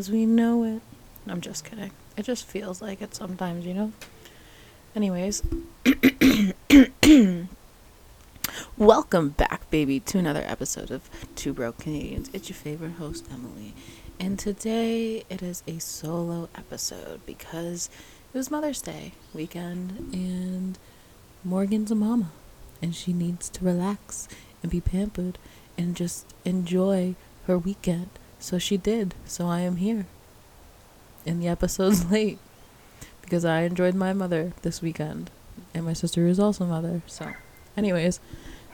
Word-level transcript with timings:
as 0.00 0.10
we 0.10 0.24
know 0.24 0.64
it. 0.64 0.80
I'm 1.28 1.42
just 1.42 1.62
kidding. 1.62 1.90
It 2.16 2.22
just 2.22 2.46
feels 2.46 2.80
like 2.80 3.02
it 3.02 3.14
sometimes, 3.14 3.66
you 3.66 3.74
know? 3.74 3.92
Anyways, 4.96 5.42
welcome 8.78 9.28
back, 9.28 9.70
baby, 9.70 10.00
to 10.00 10.16
another 10.16 10.42
episode 10.46 10.90
of 10.90 11.10
Two 11.36 11.52
Broke 11.52 11.76
Canadians. 11.80 12.30
It's 12.32 12.48
your 12.48 12.56
favorite 12.56 12.92
host, 12.92 13.26
Emily. 13.30 13.74
And 14.18 14.38
today 14.38 15.22
it 15.28 15.42
is 15.42 15.62
a 15.68 15.78
solo 15.78 16.48
episode 16.54 17.20
because 17.26 17.90
it 18.32 18.38
was 18.38 18.50
Mother's 18.50 18.80
Day 18.80 19.12
weekend 19.34 20.14
and 20.14 20.78
Morgan's 21.44 21.90
a 21.90 21.94
mama 21.94 22.30
and 22.80 22.96
she 22.96 23.12
needs 23.12 23.50
to 23.50 23.62
relax 23.62 24.28
and 24.62 24.72
be 24.72 24.80
pampered 24.80 25.36
and 25.76 25.94
just 25.94 26.24
enjoy 26.46 27.16
her 27.46 27.58
weekend. 27.58 28.08
So 28.40 28.58
she 28.58 28.76
did. 28.76 29.14
So 29.26 29.46
I 29.46 29.60
am 29.60 29.76
here. 29.76 30.06
And 31.24 31.40
the 31.40 31.48
episode's 31.48 32.10
late 32.10 32.38
because 33.22 33.44
I 33.44 33.60
enjoyed 33.60 33.94
my 33.94 34.12
mother 34.12 34.52
this 34.62 34.82
weekend. 34.82 35.30
And 35.72 35.84
my 35.84 35.92
sister 35.92 36.26
is 36.26 36.40
also 36.40 36.64
mother. 36.64 37.02
So, 37.06 37.32
anyways, 37.76 38.18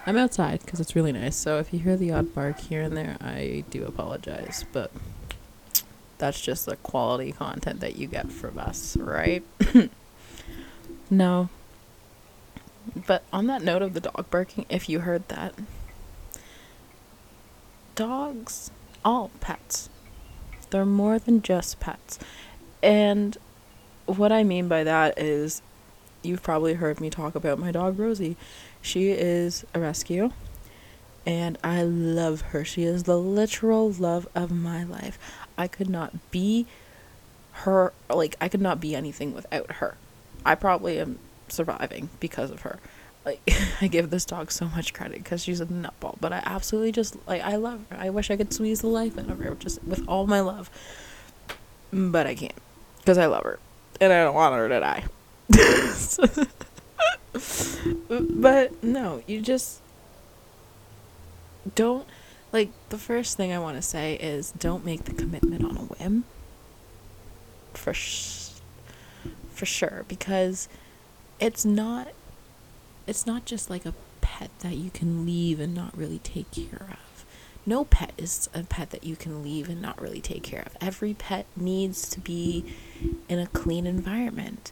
I'm 0.07 0.17
outside 0.17 0.61
because 0.65 0.81
it's 0.81 0.97
really 0.97 1.13
nice. 1.13 1.37
So 1.37 1.59
if 1.59 1.73
you 1.75 1.81
hear 1.81 1.97
the 1.97 2.13
odd 2.13 2.35
bark 2.35 2.61
here 2.61 2.81
and 2.81 2.97
there, 2.97 3.17
I 3.21 3.65
do 3.69 3.85
apologize. 3.85 4.65
But 4.73 4.91
that's 6.19 6.41
just 6.41 6.65
the 6.65 6.77
quality 6.77 7.33
content 7.33 7.81
that 7.81 7.97
you 7.97 8.07
get 8.07 8.31
from 8.31 8.59
us, 8.59 8.97
right? 8.97 9.43
no, 11.11 11.51
but 13.07 13.25
on 13.33 13.47
that 13.49 13.63
note 13.63 13.83
of 13.83 13.95
the 13.95 14.01
dog 14.01 14.31
barking, 14.31 14.67
if 14.69 14.89
you 14.89 15.01
heard 15.01 15.29
that, 15.29 15.55
dogs, 17.95 18.71
all 19.07 19.31
pets, 19.41 19.89
they're 20.71 20.85
more 20.85 21.19
than 21.19 21.41
just 21.41 21.79
pets. 21.79 22.19
And 22.83 23.39
what 24.05 24.33
I 24.33 24.43
mean 24.43 24.67
by 24.67 24.83
that 24.83 25.17
is 25.17 25.63
you've 26.25 26.43
probably 26.43 26.75
heard 26.75 27.01
me 27.01 27.09
talk 27.09 27.37
about 27.37 27.61
my 27.61 27.71
dog 27.71 28.01
Rosie. 28.01 28.37
She 28.83 29.11
is 29.11 29.65
a 29.73 29.81
rescue 29.81 30.33
and 31.25 31.57
I 31.63 31.85
love 31.85 32.41
her. 32.53 32.65
She 32.65 32.83
is 32.83 33.05
the 33.05 33.19
literal 33.19 33.93
love 33.93 34.27
of 34.35 34.51
my 34.51 34.83
life. 34.83 35.19
I 35.57 35.69
could 35.69 35.89
not 35.89 36.31
be 36.33 36.67
her 37.53 37.93
like 38.13 38.37
I 38.41 38.49
could 38.49 38.61
not 38.61 38.81
be 38.81 38.97
anything 38.97 39.33
without 39.33 39.73
her. 39.73 39.97
I 40.45 40.57
probably 40.57 40.99
am 40.99 41.21
surviving 41.49 42.11
because 42.19 42.51
of 42.51 42.63
her. 42.63 42.81
Like 43.27 43.43
I 43.81 43.89
give 43.89 44.11
this 44.11 44.25
dog 44.25 44.53
so 44.53 44.67
much 44.67 44.95
credit 44.95 45.19
because 45.19 45.43
she's 45.43 45.61
a 45.61 45.67
nutball, 45.67 46.17
but 46.21 46.33
I 46.33 46.41
absolutely 46.47 46.93
just 46.93 47.17
like 47.27 47.43
I 47.43 47.57
love 47.57 47.81
her. 47.91 47.97
I 47.99 48.09
wish 48.09 48.31
I 48.31 48.37
could 48.37 48.55
squeeze 48.55 48.81
the 48.81 48.87
life 48.87 49.19
out 49.19 49.29
of 49.29 49.41
her 49.41 49.57
just 49.57 49.83
with 49.83 50.09
all 50.09 50.29
my 50.29 50.41
love, 50.41 50.71
but 51.93 52.27
I 52.27 52.37
can't 52.37 52.55
because 53.01 53.19
I 53.19 53.27
love 53.27 53.43
her 53.43 53.59
and 54.01 54.13
I 54.13 54.23
don't 54.23 54.35
want 54.35 54.55
her 54.55 54.69
to 54.69 54.81
die. 54.81 55.05
but 58.31 58.83
no, 58.83 59.23
you 59.27 59.43
just 59.43 59.81
don't 61.75 62.07
like 62.53 62.71
the 62.91 62.99
first 62.99 63.37
thing 63.37 63.53
I 63.53 63.59
want 63.59 63.77
to 63.77 63.83
say 63.83 64.15
is 64.15 64.53
don't 64.53 64.85
make 64.85 65.05
the 65.05 65.13
commitment 65.13 65.65
on 65.65 65.77
a 65.77 65.81
whim. 65.81 66.25
For 67.75 67.93
sh- 67.93 68.53
for 69.51 69.67
sure 69.67 70.05
because 70.09 70.69
it's 71.41 71.65
not 71.65 72.09
it's 73.07 73.27
not 73.27 73.45
just 73.45 73.71
like 73.71 73.87
a 73.87 73.95
pet 74.21 74.51
that 74.61 74.77
you 74.77 74.91
can 74.91 75.25
leave 75.25 75.61
and 75.61 75.75
not 75.75 75.97
really 75.97 76.19
take 76.19 76.51
care 76.51 76.89
of. 76.91 77.25
No 77.65 77.85
pet 77.85 78.13
is 78.17 78.49
a 78.55 78.63
pet 78.63 78.91
that 78.91 79.05
you 79.05 79.17
can 79.17 79.43
leave 79.43 79.69
and 79.69 79.83
not 79.83 80.01
really 80.01 80.21
take 80.21 80.43
care 80.45 80.63
of. 80.67 80.77
Every 80.81 81.15
pet 81.15 81.47
needs 81.57 82.09
to 82.11 82.21
be 82.21 82.65
in 83.29 83.39
a 83.39 83.47
clean 83.49 83.87
environment. 83.87 84.71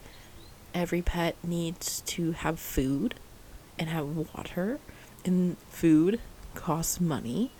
Every 0.72 1.02
pet 1.02 1.36
needs 1.42 2.00
to 2.06 2.32
have 2.32 2.58
food 2.58 3.14
and 3.78 3.88
have 3.88 4.06
water, 4.06 4.78
and 5.24 5.56
food 5.70 6.20
costs 6.54 7.00
money, 7.00 7.50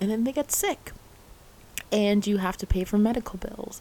and 0.00 0.10
then 0.10 0.22
they 0.24 0.32
get 0.32 0.52
sick. 0.52 0.92
And 1.90 2.24
you 2.24 2.36
have 2.36 2.56
to 2.58 2.66
pay 2.66 2.84
for 2.84 2.98
medical 2.98 3.38
bills, 3.38 3.80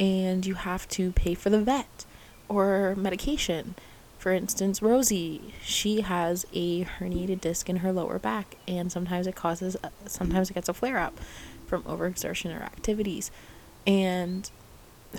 and 0.00 0.44
you 0.44 0.54
have 0.54 0.88
to 0.88 1.12
pay 1.12 1.34
for 1.34 1.50
the 1.50 1.60
vet 1.60 2.04
or 2.48 2.94
medication. 2.96 3.76
For 4.24 4.32
instance, 4.32 4.80
Rosie, 4.80 5.52
she 5.62 6.00
has 6.00 6.46
a 6.54 6.84
herniated 6.84 7.42
disc 7.42 7.68
in 7.68 7.76
her 7.76 7.92
lower 7.92 8.18
back, 8.18 8.56
and 8.66 8.90
sometimes 8.90 9.26
it 9.26 9.36
causes, 9.36 9.76
uh, 9.84 9.90
sometimes 10.06 10.48
it 10.48 10.54
gets 10.54 10.66
a 10.66 10.72
flare 10.72 10.96
up 10.96 11.20
from 11.66 11.82
overexertion 11.82 12.58
or 12.58 12.62
activities. 12.62 13.30
And 13.86 14.50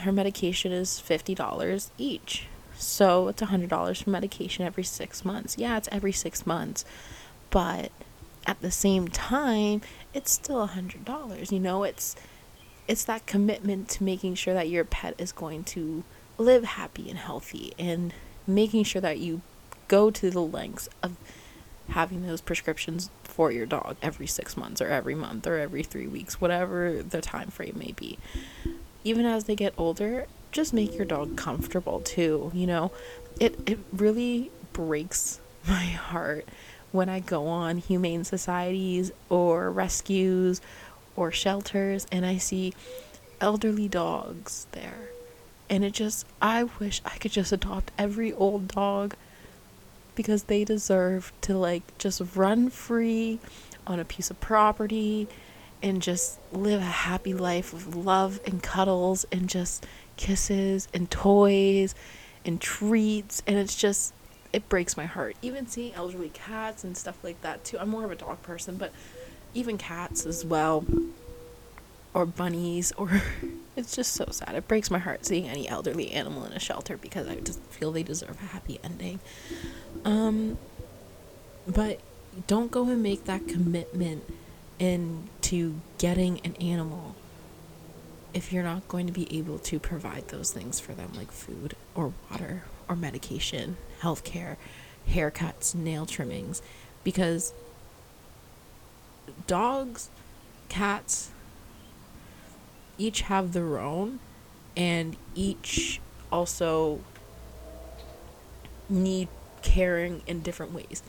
her 0.02 0.12
medication 0.12 0.72
is 0.72 1.00
$50 1.08 1.92
each. 2.00 2.48
So 2.78 3.28
it's 3.28 3.44
$100 3.44 4.04
for 4.04 4.10
medication 4.10 4.66
every 4.66 4.84
six 4.84 5.24
months. 5.24 5.56
Yeah, 5.56 5.78
it's 5.78 5.90
every 5.92 6.12
six 6.12 6.48
months. 6.48 6.84
But 7.52 7.92
at 8.48 8.60
the 8.64 8.72
same 8.72 9.08
time, 9.08 9.82
it's 10.16 10.32
still 10.32 10.68
$100. 10.68 11.52
You 11.52 11.60
know, 11.60 11.84
it's 11.84 12.16
it's 12.88 13.04
that 13.04 13.28
commitment 13.28 13.88
to 13.90 14.04
making 14.04 14.34
sure 14.34 14.56
that 14.56 14.68
your 14.68 14.84
pet 14.84 15.14
is 15.20 15.32
going 15.32 15.64
to 15.66 16.04
live 16.40 16.64
happy 16.64 17.08
and 17.08 17.20
healthy 17.20 17.72
and 17.78 18.12
making 18.48 18.84
sure 18.84 19.02
that 19.02 19.20
you 19.20 19.42
go 19.88 20.10
to 20.12 20.30
the 20.30 20.42
lengths 20.42 20.90
of 21.04 21.16
having 21.90 22.26
those 22.26 22.42
prescriptions 22.42 23.10
for 23.24 23.52
your 23.52 23.66
dog 23.66 23.96
every 24.02 24.26
6 24.26 24.58
months 24.58 24.82
or 24.82 24.88
every 24.88 25.16
month 25.16 25.46
or 25.46 25.58
every 25.58 25.84
3 25.84 26.08
weeks 26.08 26.42
whatever 26.42 27.04
the 27.04 27.22
time 27.22 27.50
frame 27.50 27.76
may 27.78 27.92
be. 27.92 28.18
Even 29.04 29.26
as 29.26 29.44
they 29.44 29.56
get 29.56 29.74
older 29.78 30.26
just 30.52 30.74
make 30.74 30.96
your 30.96 31.06
dog 31.06 31.36
comfortable 31.36 32.00
too 32.02 32.52
you 32.54 32.66
know? 32.66 32.92
It 33.40 33.60
it 33.68 33.80
really 33.94 34.52
breaks 34.74 35.40
my 35.68 35.86
heart 35.86 36.48
when 36.92 37.10
i 37.10 37.20
go 37.20 37.48
on 37.48 37.78
humane 37.78 38.24
societies 38.24 39.12
or 39.30 39.70
rescues 39.72 40.62
or 41.16 41.32
shelters 41.32 42.06
and 42.12 42.26
i 42.26 42.38
see 42.38 42.74
elderly 43.42 43.88
dogs 43.88 44.68
there 44.72 45.10
and 45.70 45.84
it 45.84 45.94
just, 45.94 46.26
I 46.42 46.64
wish 46.64 47.02
I 47.06 47.18
could 47.18 47.32
just 47.32 47.52
adopt 47.52 47.92
every 47.98 48.34
old 48.34 48.68
dog 48.68 49.16
because 50.14 50.44
they 50.44 50.64
deserve 50.64 51.34
to 51.42 51.58
like 51.58 51.98
just 51.98 52.22
run 52.36 52.70
free 52.70 53.40
on 53.86 54.00
a 54.00 54.06
piece 54.06 54.30
of 54.30 54.40
property 54.40 55.28
and 55.84 56.02
just 56.02 56.40
live 56.52 56.82
a 56.82 56.86
happy 56.86 57.34
life 57.34 57.74
of 57.74 57.96
love 57.96 58.40
and 58.46 58.64
cuddles 58.64 59.26
and 59.32 59.50
just 59.50 59.86
kisses 60.18 60.88
and 60.94 61.12
toys 61.12 61.94
and 62.46 62.62
treats. 62.62 63.44
And 63.46 63.58
it's 63.58 63.76
just 63.76 64.14
it 64.54 64.70
breaks 64.70 64.96
my 64.96 65.06
heart. 65.06 65.36
Even 65.42 65.68
seeing 65.68 65.94
elderly 65.96 66.30
cats 66.30 66.84
and 66.84 66.96
stuff 66.96 67.22
like 67.24 67.42
that 67.42 67.64
too. 67.66 67.78
I'm 67.78 67.90
more 67.90 68.06
of 68.06 68.12
a 68.12 68.16
dog 68.16 68.42
person 68.42 68.78
but 68.78 68.92
even 69.54 69.78
cats 69.78 70.26
as 70.26 70.46
well 70.46 70.86
or 72.16 72.26
bunnies 72.26 72.92
or 72.94 73.22
it's 73.76 73.96
just 73.96 74.14
so 74.14 74.26
sad. 74.32 74.56
It 74.56 74.68
breaks 74.68 74.90
my 74.90 74.98
heart 74.98 75.26
seeing 75.26 75.48
any 75.48 75.68
elderly 75.68 76.12
animal 76.12 76.46
in 76.46 76.54
a 76.54 76.60
shelter 76.60 76.98
because 76.98 77.28
I 77.28 77.36
just 77.36 77.60
feel 77.66 77.92
they 77.92 78.04
deserve 78.04 78.38
a 78.42 78.46
happy 78.48 78.80
ending. 78.84 79.20
Um 80.04 80.58
but 81.68 82.00
don't 82.48 82.72
go 82.72 82.86
and 82.86 83.04
make 83.04 83.26
that 83.26 83.48
commitment 83.48 84.24
into 84.80 85.76
getting 85.98 86.40
an 86.42 86.56
animal 86.56 87.16
if 88.34 88.52
you're 88.52 88.64
not 88.64 88.88
going 88.88 89.08
to 89.08 89.14
be 89.14 89.38
able 89.38 89.58
to 89.58 89.80
provide 89.80 90.28
those 90.28 90.52
things 90.52 90.80
for 90.80 90.94
them 90.94 91.12
like 91.16 91.32
food 91.32 91.74
or 91.96 92.14
water 92.30 92.64
or 92.90 92.96
medication, 92.96 93.78
healthcare, 94.02 94.58
haircuts, 95.10 95.74
nail 95.74 96.06
trimmings 96.06 96.62
because 97.04 97.54
dogs, 99.48 100.10
cats, 100.68 101.32
each 102.98 103.22
have 103.22 103.54
their 103.54 103.80
own 103.80 104.20
and 104.76 105.16
each 105.34 106.00
also 106.32 107.00
need 108.90 109.28
caring 109.62 110.22
in 110.28 110.42
different 110.42 110.74
ways. 110.74 111.02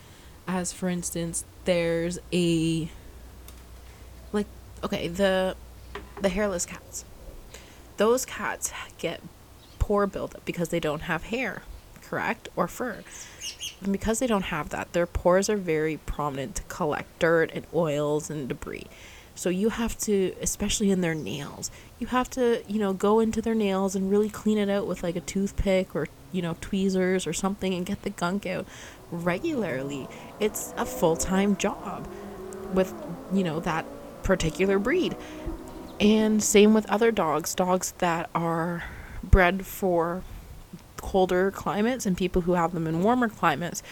As 0.48 0.72
for 0.72 0.88
instance, 0.88 1.44
there's 1.64 2.18
a 2.32 2.88
like 4.32 4.46
okay, 4.84 5.08
the 5.08 5.56
the 6.20 6.28
hairless 6.28 6.66
cats. 6.66 7.04
Those 7.96 8.24
cats 8.24 8.72
get 8.98 9.20
pore 9.78 10.06
buildup 10.06 10.44
because 10.44 10.68
they 10.70 10.80
don't 10.80 11.02
have 11.02 11.24
hair, 11.24 11.62
correct? 12.02 12.48
Or 12.56 12.68
fur. 12.68 13.02
And 13.82 13.92
because 13.92 14.18
they 14.18 14.26
don't 14.26 14.44
have 14.44 14.70
that, 14.70 14.92
their 14.92 15.06
pores 15.06 15.50
are 15.50 15.56
very 15.56 15.98
prominent 15.98 16.56
to 16.56 16.62
collect 16.64 17.18
dirt 17.18 17.50
and 17.52 17.66
oils 17.74 18.30
and 18.30 18.48
debris. 18.48 18.86
So 19.36 19.50
you 19.50 19.68
have 19.68 19.96
to, 20.00 20.34
especially 20.40 20.90
in 20.90 21.00
their 21.02 21.14
nails, 21.14 21.70
you 22.00 22.08
have 22.08 22.28
to, 22.30 22.64
you 22.66 22.80
know, 22.80 22.92
go 22.92 23.20
into 23.20 23.40
their 23.40 23.54
nails 23.54 23.94
and 23.94 24.10
really 24.10 24.28
clean 24.30 24.58
it 24.58 24.68
out 24.68 24.88
with 24.88 25.04
like 25.04 25.14
a 25.14 25.20
toothpick 25.20 25.94
or, 25.94 26.08
you 26.32 26.42
know, 26.42 26.56
tweezers 26.60 27.26
or 27.26 27.32
something 27.32 27.72
and 27.74 27.86
get 27.86 28.02
the 28.02 28.10
gunk 28.10 28.46
out 28.46 28.66
regularly. 29.12 30.08
It's 30.40 30.74
a 30.76 30.84
full 30.84 31.16
time 31.16 31.56
job. 31.56 32.08
with, 32.72 32.92
you 33.32 33.44
know, 33.44 33.60
that 33.60 33.84
particular 34.22 34.78
breed. 34.78 35.16
And 36.00 36.42
same 36.42 36.74
with 36.74 36.88
other 36.90 37.10
dogs, 37.10 37.54
dogs 37.54 37.92
that 37.98 38.28
are 38.34 38.84
bred 39.22 39.64
for 39.66 40.22
colder 40.98 41.50
climates 41.50 42.06
and 42.06 42.16
people 42.16 42.42
who 42.42 42.54
have 42.54 42.72
them 42.72 42.86
in 42.86 43.02
warmer 43.02 43.28
climates. 43.28 43.82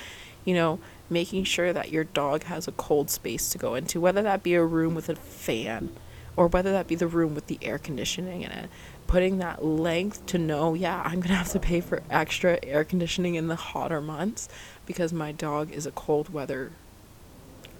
You 0.45 0.55
know, 0.55 0.79
making 1.11 1.45
sure 1.45 1.73
that 1.73 1.91
your 1.91 2.05
dog 2.05 2.45
has 2.45 2.67
a 2.67 2.73
cold 2.73 3.11
space 3.11 3.51
to 3.51 3.59
go 3.59 3.75
into, 3.75 4.01
whether 4.01 4.23
that 4.23 4.43
be 4.43 4.55
a 4.55 4.65
room 4.65 4.95
with 4.95 5.09
a 5.09 5.17
fan 5.17 5.95
or 6.37 6.49
whether 6.49 6.73
that 6.73 6.87
be 6.87 6.95
the 6.95 7.07
room 7.07 7.35
with 7.35 7.47
the 7.47 7.59
air 7.63 7.79
conditioning 7.79 8.43
in 8.43 8.51
it. 8.51 8.69
Putting 9.07 9.39
that 9.39 9.65
length 9.65 10.25
to 10.27 10.39
know, 10.39 10.75
yeah, 10.75 11.03
I'm 11.05 11.17
going 11.17 11.29
to 11.29 11.35
have 11.35 11.51
to 11.51 11.61
pay 11.61 11.81
for 11.81 12.03
extra 12.11 12.59
air 12.63 12.85
conditioning 12.85 13.35
in 13.35 13.49
the 13.49 13.57
hotter 13.57 14.01
months 14.01 14.49
because 14.87 15.13
my 15.13 15.31
dog 15.31 15.71
is 15.71 15.87
a 15.87 15.91
cold 15.93 16.33
weather 16.33 16.73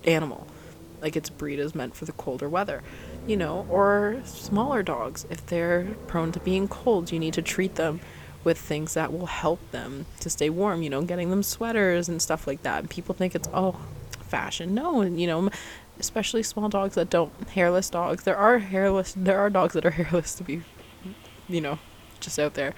animal. 0.05 0.47
Like 1.01 1.17
its 1.17 1.31
breed 1.31 1.59
is 1.59 1.75
meant 1.75 1.97
for 1.97 2.05
the 2.05 2.13
colder 2.13 2.49
weather, 2.49 2.83
you 3.27 3.37
know, 3.37 3.67
or 3.69 4.21
smaller 4.25 4.83
dogs. 4.83 5.27
If 5.29 5.47
they're 5.47 5.97
prone 6.07 6.33
to 6.33 6.41
being 6.41 6.69
cold, 6.69 7.11
you 7.11 7.19
need 7.19 7.35
to 7.35 7.43
treat 7.43 7.75
them 7.75 8.01
with 8.45 8.59
things 8.59 8.95
that 8.95 9.13
will 9.13 9.27
help 9.27 9.59
them 9.71 10.07
to 10.21 10.31
stay 10.31 10.51
warm, 10.51 10.83
you 10.83 10.91
know, 10.91 11.03
getting 11.03 11.31
them 11.31 11.43
sweaters 11.43 12.09
and 12.09 12.21
stuff 12.21 12.47
like 12.47 12.63
that. 12.63 12.81
And 12.81 12.91
people 12.91 13.15
think 13.15 13.35
it's, 13.35 13.49
oh, 13.53 13.81
fashion. 14.21 14.75
No, 14.75 15.01
and 15.01 15.21
you 15.21 15.27
know, 15.27 15.51
especially 15.99 16.43
small 16.43 16.69
dogs 16.69 16.95
that 16.95 17.11
don't, 17.11 17.33
hairless 17.51 17.91
dogs. 17.91 18.25
There 18.25 18.37
are 18.37 18.59
hairless, 18.59 19.15
there 19.17 19.39
are 19.39 19.51
dogs 19.51 19.75
that 19.75 19.87
are 19.87 19.91
hairless 20.03 20.35
to 20.37 20.45
be, 20.45 20.63
you 21.49 21.61
know, 21.61 21.79
just 22.21 22.39
out 22.39 22.55
there. 22.55 22.75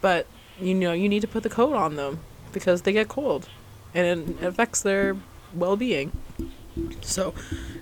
But, 0.00 0.26
you 0.60 0.74
know, 0.74 0.92
you 0.92 1.08
need 1.08 1.20
to 1.20 1.28
put 1.28 1.42
the 1.42 1.50
coat 1.50 1.74
on 1.74 1.96
them 1.96 2.20
because 2.52 2.82
they 2.82 2.92
get 2.92 3.08
cold 3.08 3.48
and 3.94 4.06
it 4.40 4.42
affects 4.42 4.82
their 4.82 5.16
well 5.54 5.76
being. 5.76 6.12
So 7.00 7.34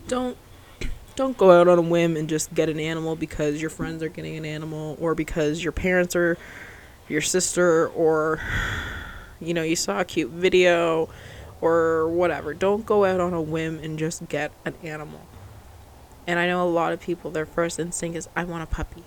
don't 0.08 0.36
don't 1.14 1.36
go 1.36 1.60
out 1.60 1.68
on 1.68 1.78
a 1.78 1.82
whim 1.82 2.16
and 2.16 2.28
just 2.28 2.54
get 2.54 2.68
an 2.68 2.80
animal 2.80 3.16
because 3.16 3.60
your 3.60 3.70
friends 3.70 4.02
are 4.02 4.08
getting 4.08 4.36
an 4.36 4.46
animal 4.46 4.96
or 5.00 5.14
because 5.14 5.62
your 5.62 5.72
parents 5.72 6.16
are 6.16 6.38
your 7.08 7.20
sister 7.20 7.88
or 7.88 8.40
you 9.40 9.54
know 9.54 9.62
you 9.62 9.76
saw 9.76 10.00
a 10.00 10.04
cute 10.04 10.30
video 10.30 11.08
or 11.60 12.08
whatever. 12.08 12.52
Don't 12.54 12.84
go 12.84 13.04
out 13.04 13.20
on 13.20 13.32
a 13.32 13.40
whim 13.40 13.78
and 13.82 13.98
just 13.98 14.28
get 14.28 14.52
an 14.64 14.74
animal. 14.82 15.20
And 16.26 16.38
i 16.38 16.46
know 16.46 16.62
a 16.62 16.68
lot 16.68 16.92
of 16.92 17.00
people 17.00 17.30
their 17.30 17.46
first 17.46 17.78
instinct 17.78 18.16
is 18.16 18.28
i 18.36 18.44
want 18.44 18.62
a 18.62 18.66
puppy. 18.66 19.04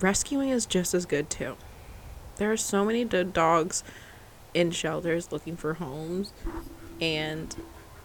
Rescuing 0.00 0.50
is 0.50 0.66
just 0.66 0.94
as 0.94 1.06
good 1.06 1.30
too. 1.30 1.56
There 2.36 2.50
are 2.50 2.56
so 2.56 2.84
many 2.84 3.04
dead 3.04 3.32
dogs 3.32 3.84
in 4.54 4.70
shelters 4.70 5.32
looking 5.32 5.56
for 5.56 5.74
homes 5.74 6.32
and 7.00 7.54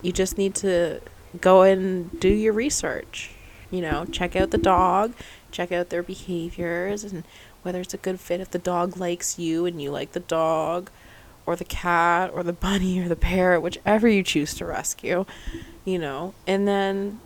you 0.02 0.12
just 0.12 0.38
need 0.38 0.56
to 0.56 1.02
go 1.42 1.64
and 1.64 2.20
do 2.20 2.30
your 2.30 2.54
research. 2.54 3.32
You 3.70 3.82
know 3.82 4.06
check 4.06 4.36
out 4.36 4.52
the 4.52 4.58
dog 4.58 5.14
check 5.52 5.72
out 5.72 5.90
their 5.90 6.04
behaviors 6.04 7.04
and 7.04 7.24
whether 7.68 7.82
it's 7.82 7.94
a 7.94 7.98
good 7.98 8.20
fit 8.20 8.42
if 8.42 8.50
the 8.50 8.58
dog 8.58 8.98
likes 8.98 9.38
you 9.38 9.66
and 9.66 9.82
you 9.82 9.92
like 9.92 10.14
the 10.14 10.20
dog 10.22 10.90
or 11.46 11.56
the 11.56 11.66
cat 11.66 12.32
or 12.34 12.42
the 12.42 12.54
bunny 12.66 13.00
or 13.00 13.08
the 13.08 13.16
parrot 13.16 13.62
whichever 13.62 14.08
you 14.08 14.24
choose 14.24 14.56
to 14.56 14.66
rescue 14.66 15.26
you 15.88 15.98
know? 15.98 16.34
And 16.46 16.68
then 16.68 17.22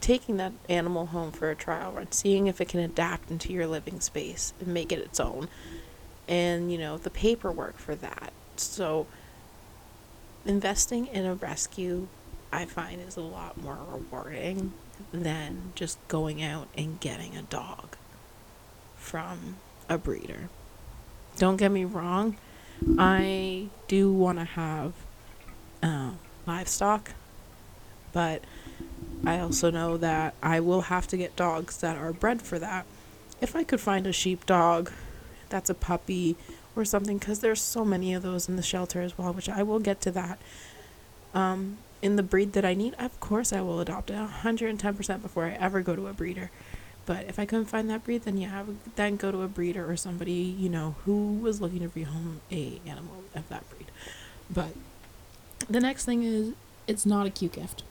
taking 0.00 0.38
that 0.38 0.52
animal 0.68 1.06
home 1.06 1.30
for 1.30 1.50
a 1.50 1.54
trial 1.54 1.92
run 1.92 2.10
seeing 2.10 2.48
if 2.48 2.60
it 2.60 2.68
can 2.68 2.80
adapt 2.80 3.30
into 3.30 3.52
your 3.52 3.66
living 3.66 4.00
space 4.00 4.52
and 4.58 4.68
make 4.68 4.90
it 4.90 4.98
its 4.98 5.20
own. 5.20 5.48
And 6.26 6.70
you 6.72 6.78
know 6.78 6.98
the 6.98 7.10
paperwork 7.10 7.78
for 7.78 7.94
that. 7.94 8.32
So 8.56 9.06
investing 10.44 11.06
in 11.06 11.26
a 11.26 11.34
rescue 11.34 12.08
i 12.50 12.64
find 12.64 13.00
is 13.02 13.16
a 13.16 13.20
lot 13.20 13.60
more 13.60 13.76
rewarding 13.92 14.72
than 15.12 15.72
just 15.74 15.98
going 16.08 16.42
out 16.42 16.66
and 16.76 16.98
getting 17.00 17.36
a 17.36 17.42
dog 17.42 17.96
from 18.98 19.56
a 19.88 19.96
breeder. 19.96 20.48
Don't 21.38 21.56
get 21.56 21.70
me 21.70 21.84
wrong, 21.84 22.36
I 22.98 23.68
do 23.86 24.12
want 24.12 24.38
to 24.38 24.44
have 24.44 24.92
uh, 25.82 26.12
livestock, 26.46 27.12
but 28.12 28.42
I 29.24 29.40
also 29.40 29.70
know 29.70 29.96
that 29.96 30.34
I 30.42 30.60
will 30.60 30.82
have 30.82 31.06
to 31.08 31.16
get 31.16 31.36
dogs 31.36 31.78
that 31.78 31.96
are 31.96 32.12
bred 32.12 32.42
for 32.42 32.58
that. 32.58 32.86
If 33.40 33.56
I 33.56 33.64
could 33.64 33.80
find 33.80 34.06
a 34.06 34.12
sheep 34.12 34.46
dog 34.46 34.92
that's 35.48 35.70
a 35.70 35.74
puppy 35.74 36.36
or 36.76 36.84
something, 36.84 37.18
because 37.18 37.40
there's 37.40 37.62
so 37.62 37.84
many 37.84 38.14
of 38.14 38.22
those 38.22 38.48
in 38.48 38.56
the 38.56 38.62
shelter 38.62 39.00
as 39.00 39.16
well, 39.18 39.32
which 39.32 39.48
I 39.48 39.62
will 39.62 39.80
get 39.80 40.00
to 40.02 40.10
that. 40.12 40.38
Um, 41.34 41.78
in 42.00 42.16
the 42.16 42.22
breed 42.22 42.52
that 42.52 42.64
I 42.64 42.74
need, 42.74 42.94
of 42.98 43.18
course 43.20 43.52
I 43.52 43.60
will 43.60 43.80
adopt 43.80 44.10
it 44.10 44.16
110% 44.16 45.22
before 45.22 45.44
I 45.44 45.50
ever 45.52 45.80
go 45.80 45.96
to 45.96 46.06
a 46.06 46.12
breeder. 46.12 46.50
But 47.08 47.24
if 47.26 47.38
I 47.38 47.46
couldn't 47.46 47.64
find 47.64 47.88
that 47.88 48.04
breed, 48.04 48.24
then 48.24 48.36
yeah, 48.36 48.60
I 48.60 48.62
would 48.62 48.76
then 48.96 49.16
go 49.16 49.32
to 49.32 49.40
a 49.40 49.48
breeder 49.48 49.90
or 49.90 49.96
somebody 49.96 50.30
you 50.32 50.68
know 50.68 50.96
who 51.06 51.38
was 51.38 51.58
looking 51.58 51.80
to 51.80 51.88
rehome 51.88 52.40
a 52.52 52.82
animal 52.86 53.24
of 53.34 53.48
that 53.48 53.64
breed. 53.70 53.86
But 54.50 54.74
the 55.70 55.80
next 55.80 56.04
thing 56.04 56.22
is 56.22 56.52
it's 56.86 57.06
not 57.06 57.26
a 57.26 57.30
cute 57.30 57.52
gift. 57.52 57.82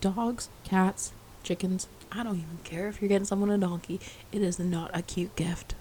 Dogs, 0.00 0.48
cats, 0.64 1.12
chickens. 1.42 1.86
I 2.10 2.22
don't 2.22 2.36
even 2.36 2.60
care 2.64 2.88
if 2.88 3.02
you're 3.02 3.10
getting 3.10 3.26
someone 3.26 3.50
a 3.50 3.58
donkey. 3.58 4.00
It 4.32 4.40
is 4.40 4.58
not 4.58 4.90
a 4.94 5.02
cute 5.02 5.36
gift. 5.36 5.74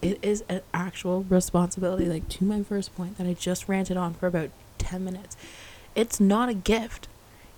It 0.00 0.20
is 0.22 0.44
an 0.48 0.60
actual 0.72 1.24
responsibility. 1.24 2.04
Like 2.04 2.28
to 2.28 2.44
my 2.44 2.62
first 2.62 2.94
point 2.94 3.18
that 3.18 3.26
I 3.26 3.34
just 3.34 3.68
ranted 3.68 3.96
on 3.96 4.14
for 4.14 4.28
about 4.28 4.50
ten 4.78 5.04
minutes. 5.04 5.36
It's 5.96 6.20
not 6.20 6.48
a 6.48 6.54
gift 6.54 7.08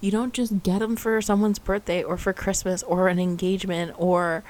you 0.01 0.11
don't 0.11 0.33
just 0.33 0.63
get 0.63 0.81
them 0.81 0.97
for 0.97 1.21
someone's 1.23 1.59
birthday 1.59 2.03
or 2.03 2.17
for 2.17 2.33
Christmas 2.33 2.83
or 2.83 3.09
an 3.09 3.19
engagement 3.19 3.95
or, 3.97 4.45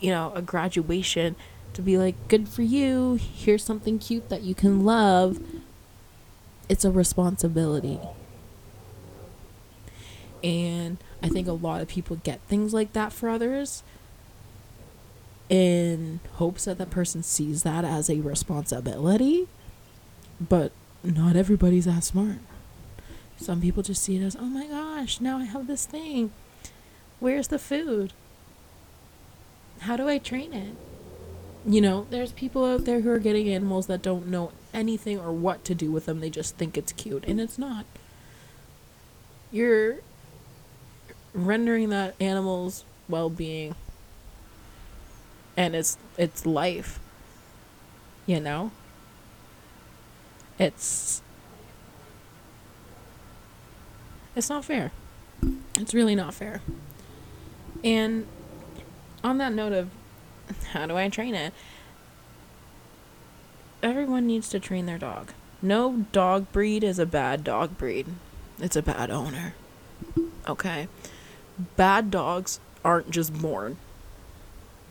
you 0.00 0.10
know, 0.10 0.32
a 0.34 0.42
graduation 0.42 1.34
to 1.72 1.82
be 1.82 1.96
like, 1.96 2.28
good 2.28 2.48
for 2.48 2.62
you. 2.62 3.14
Here's 3.14 3.64
something 3.64 3.98
cute 3.98 4.28
that 4.28 4.42
you 4.42 4.54
can 4.54 4.84
love. 4.84 5.40
It's 6.68 6.84
a 6.84 6.90
responsibility. 6.90 7.98
And 10.44 10.98
I 11.22 11.28
think 11.28 11.46
a 11.46 11.52
lot 11.52 11.80
of 11.80 11.88
people 11.88 12.16
get 12.16 12.40
things 12.42 12.74
like 12.74 12.92
that 12.92 13.12
for 13.12 13.28
others 13.28 13.82
in 15.48 16.20
hopes 16.34 16.64
that 16.64 16.78
that 16.78 16.90
person 16.90 17.22
sees 17.22 17.62
that 17.62 17.84
as 17.84 18.10
a 18.10 18.20
responsibility. 18.20 19.48
But 20.40 20.72
not 21.04 21.36
everybody's 21.36 21.84
that 21.84 22.04
smart. 22.04 22.38
Some 23.42 23.60
people 23.60 23.82
just 23.82 24.02
see 24.02 24.16
it 24.16 24.22
as, 24.22 24.36
oh 24.36 24.44
my 24.44 24.66
gosh, 24.66 25.20
now 25.20 25.38
I 25.38 25.44
have 25.44 25.66
this 25.66 25.84
thing. 25.84 26.32
Where's 27.20 27.48
the 27.48 27.58
food? 27.58 28.12
How 29.80 29.96
do 29.96 30.08
I 30.08 30.18
train 30.18 30.52
it? 30.52 30.74
You 31.64 31.80
know, 31.80 32.06
there's 32.10 32.32
people 32.32 32.64
out 32.64 32.84
there 32.84 33.00
who 33.00 33.10
are 33.10 33.18
getting 33.18 33.48
animals 33.48 33.86
that 33.86 34.02
don't 34.02 34.26
know 34.26 34.52
anything 34.74 35.18
or 35.18 35.32
what 35.32 35.64
to 35.64 35.74
do 35.74 35.92
with 35.92 36.06
them. 36.06 36.20
They 36.20 36.30
just 36.30 36.56
think 36.56 36.76
it's 36.76 36.92
cute, 36.92 37.24
and 37.26 37.40
it's 37.40 37.58
not. 37.58 37.84
You're 39.50 39.98
rendering 41.34 41.90
that 41.90 42.14
animal's 42.20 42.84
well-being 43.08 43.74
and 45.56 45.74
its 45.74 45.98
its 46.16 46.46
life. 46.46 46.98
You 48.26 48.40
know? 48.40 48.70
It's 50.58 51.22
it's 54.34 54.48
not 54.48 54.64
fair. 54.64 54.92
It's 55.76 55.94
really 55.94 56.14
not 56.14 56.34
fair. 56.34 56.60
And 57.84 58.26
on 59.24 59.38
that 59.38 59.52
note 59.52 59.72
of 59.72 59.90
how 60.72 60.86
do 60.86 60.96
I 60.96 61.08
train 61.08 61.34
it? 61.34 61.52
Everyone 63.82 64.26
needs 64.26 64.48
to 64.50 64.60
train 64.60 64.86
their 64.86 64.98
dog. 64.98 65.32
No 65.60 66.06
dog 66.12 66.50
breed 66.52 66.84
is 66.84 66.98
a 66.98 67.06
bad 67.06 67.44
dog 67.44 67.76
breed. 67.78 68.06
It's 68.58 68.76
a 68.76 68.82
bad 68.82 69.10
owner. 69.10 69.54
Okay? 70.48 70.88
Bad 71.76 72.10
dogs 72.10 72.60
aren't 72.84 73.10
just 73.10 73.32
born. 73.32 73.76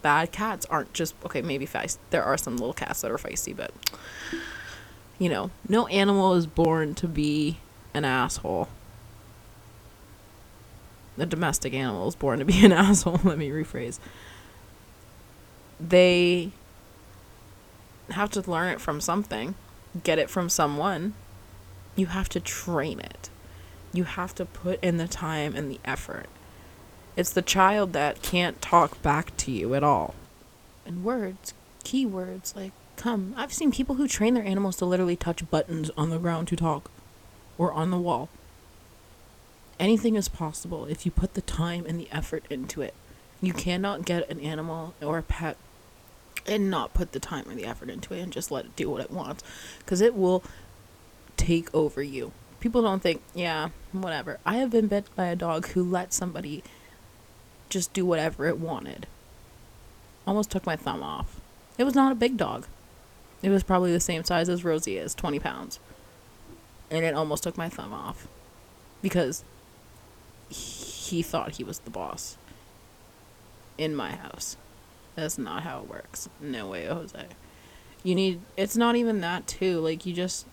Bad 0.01 0.31
cats 0.31 0.65
aren't 0.65 0.93
just 0.93 1.13
okay, 1.25 1.41
maybe 1.41 1.67
feisty. 1.67 1.97
There 2.09 2.23
are 2.23 2.37
some 2.37 2.57
little 2.57 2.73
cats 2.73 3.01
that 3.01 3.11
are 3.11 3.17
feisty, 3.17 3.55
but 3.55 3.71
you 5.19 5.29
know, 5.29 5.51
no 5.69 5.87
animal 5.87 6.33
is 6.33 6.47
born 6.47 6.95
to 6.95 7.07
be 7.07 7.59
an 7.93 8.03
asshole 8.03 8.67
a 11.17 11.25
domestic 11.25 11.73
animal 11.73 12.07
is 12.07 12.15
born 12.15 12.39
to 12.39 12.45
be 12.45 12.65
an 12.65 12.71
asshole. 12.71 13.19
Let 13.23 13.37
me 13.37 13.49
rephrase. 13.49 13.99
They 15.79 16.51
have 18.09 18.29
to 18.31 18.49
learn 18.49 18.73
it 18.73 18.81
from 18.81 19.01
something, 19.01 19.55
get 20.03 20.19
it 20.19 20.29
from 20.29 20.49
someone. 20.49 21.13
You 21.95 22.07
have 22.07 22.29
to 22.29 22.39
train 22.39 22.99
it. 22.99 23.29
You 23.93 24.05
have 24.05 24.33
to 24.35 24.45
put 24.45 24.81
in 24.83 24.97
the 24.97 25.07
time 25.07 25.55
and 25.55 25.69
the 25.69 25.79
effort. 25.83 26.27
It's 27.17 27.31
the 27.31 27.41
child 27.41 27.93
that 27.93 28.21
can't 28.21 28.61
talk 28.61 29.01
back 29.01 29.35
to 29.37 29.51
you 29.51 29.75
at 29.75 29.83
all. 29.83 30.15
And 30.85 31.03
words, 31.03 31.53
keywords 31.83 32.55
like 32.55 32.71
come. 32.95 33.33
I've 33.35 33.51
seen 33.51 33.71
people 33.71 33.95
who 33.95 34.07
train 34.07 34.35
their 34.35 34.45
animals 34.45 34.77
to 34.77 34.85
literally 34.85 35.15
touch 35.15 35.49
buttons 35.49 35.89
on 35.97 36.09
the 36.09 36.19
ground 36.19 36.47
to 36.49 36.55
talk 36.55 36.89
or 37.57 37.73
on 37.73 37.91
the 37.91 37.97
wall. 37.97 38.29
Anything 39.81 40.13
is 40.13 40.29
possible 40.29 40.85
if 40.85 41.07
you 41.07 41.11
put 41.11 41.33
the 41.33 41.41
time 41.41 41.85
and 41.87 41.99
the 41.99 42.07
effort 42.11 42.45
into 42.51 42.83
it. 42.83 42.93
You 43.41 43.51
cannot 43.51 44.05
get 44.05 44.29
an 44.29 44.39
animal 44.39 44.93
or 45.01 45.17
a 45.17 45.23
pet 45.23 45.57
and 46.45 46.69
not 46.69 46.93
put 46.93 47.13
the 47.13 47.19
time 47.19 47.49
or 47.49 47.55
the 47.55 47.65
effort 47.65 47.89
into 47.89 48.13
it 48.13 48.19
and 48.19 48.31
just 48.31 48.51
let 48.51 48.65
it 48.65 48.75
do 48.75 48.91
what 48.91 49.01
it 49.01 49.09
wants 49.09 49.43
because 49.79 49.99
it 49.99 50.13
will 50.13 50.43
take 51.35 51.73
over 51.73 52.03
you. 52.03 52.31
People 52.59 52.83
don't 52.83 53.01
think, 53.01 53.23
yeah, 53.33 53.69
whatever. 53.91 54.39
I 54.45 54.57
have 54.57 54.69
been 54.69 54.85
bit 54.85 55.07
by 55.15 55.25
a 55.25 55.35
dog 55.35 55.69
who 55.69 55.83
let 55.83 56.13
somebody 56.13 56.63
just 57.67 57.91
do 57.91 58.05
whatever 58.05 58.45
it 58.45 58.59
wanted. 58.59 59.07
Almost 60.27 60.51
took 60.51 60.67
my 60.67 60.75
thumb 60.75 61.01
off. 61.01 61.41
It 61.79 61.85
was 61.85 61.95
not 61.95 62.11
a 62.11 62.15
big 62.15 62.37
dog. 62.37 62.67
It 63.41 63.49
was 63.49 63.63
probably 63.63 63.91
the 63.91 63.99
same 63.99 64.23
size 64.23 64.47
as 64.47 64.63
Rosie 64.63 64.97
is, 64.97 65.15
20 65.15 65.39
pounds. 65.39 65.79
And 66.91 67.03
it 67.03 67.15
almost 67.15 67.41
took 67.41 67.57
my 67.57 67.67
thumb 67.67 67.93
off 67.93 68.27
because 69.01 69.43
he 70.51 71.21
thought 71.21 71.55
he 71.55 71.63
was 71.63 71.79
the 71.79 71.89
boss 71.89 72.37
in 73.77 73.95
my 73.95 74.11
house. 74.11 74.57
That's 75.15 75.37
not 75.37 75.63
how 75.63 75.79
it 75.79 75.89
works. 75.89 76.29
No 76.39 76.67
way, 76.67 76.85
Jose. 76.85 77.25
You 78.03 78.15
need 78.15 78.41
it's 78.57 78.77
not 78.77 78.95
even 78.95 79.21
that 79.21 79.47
too. 79.47 79.79
Like 79.79 80.05
you 80.05 80.13
just 80.13 80.45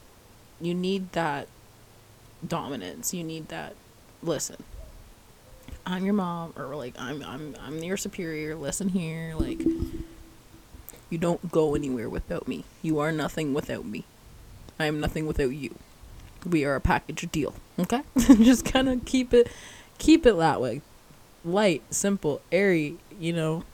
you 0.61 0.75
need 0.75 1.13
that 1.13 1.49
dominance. 2.47 3.15
You 3.15 3.25
need 3.25 3.49
that 3.49 3.75
listen. 4.23 4.63
I'm 5.87 6.05
your 6.05 6.15
mom 6.15 6.53
or 6.57 6.75
like 6.77 6.95
I'm 6.99 7.23
I'm 7.23 7.57
I'm 7.61 7.83
your 7.83 7.97
superior. 7.97 8.55
Listen 8.55 8.89
here, 8.89 9.35
like 9.37 9.61
you 11.11 11.19
don't 11.19 11.51
go 11.51 11.75
anywhere 11.75 12.09
without 12.09 12.47
me. 12.47 12.65
You 12.83 12.99
are 12.99 13.13
nothing 13.13 13.55
without 13.55 13.87
me. 13.87 14.05
I 14.79 14.87
am 14.87 15.01
nothing 15.01 15.27
without 15.27 15.51
you. 15.51 15.75
We 16.47 16.65
are 16.65 16.75
a 16.75 16.81
package 16.81 17.27
deal. 17.33 17.55
Okay? 17.79 18.03
just 18.19 18.65
kind 18.65 18.89
of 18.89 19.05
keep 19.05 19.33
it 19.33 19.51
keep 19.99 20.27
it 20.27 20.37
that 20.37 20.61
way. 20.61 20.81
Light, 21.45 21.83
simple, 21.91 22.41
airy, 22.51 22.97
you 23.19 23.33
know. 23.33 23.65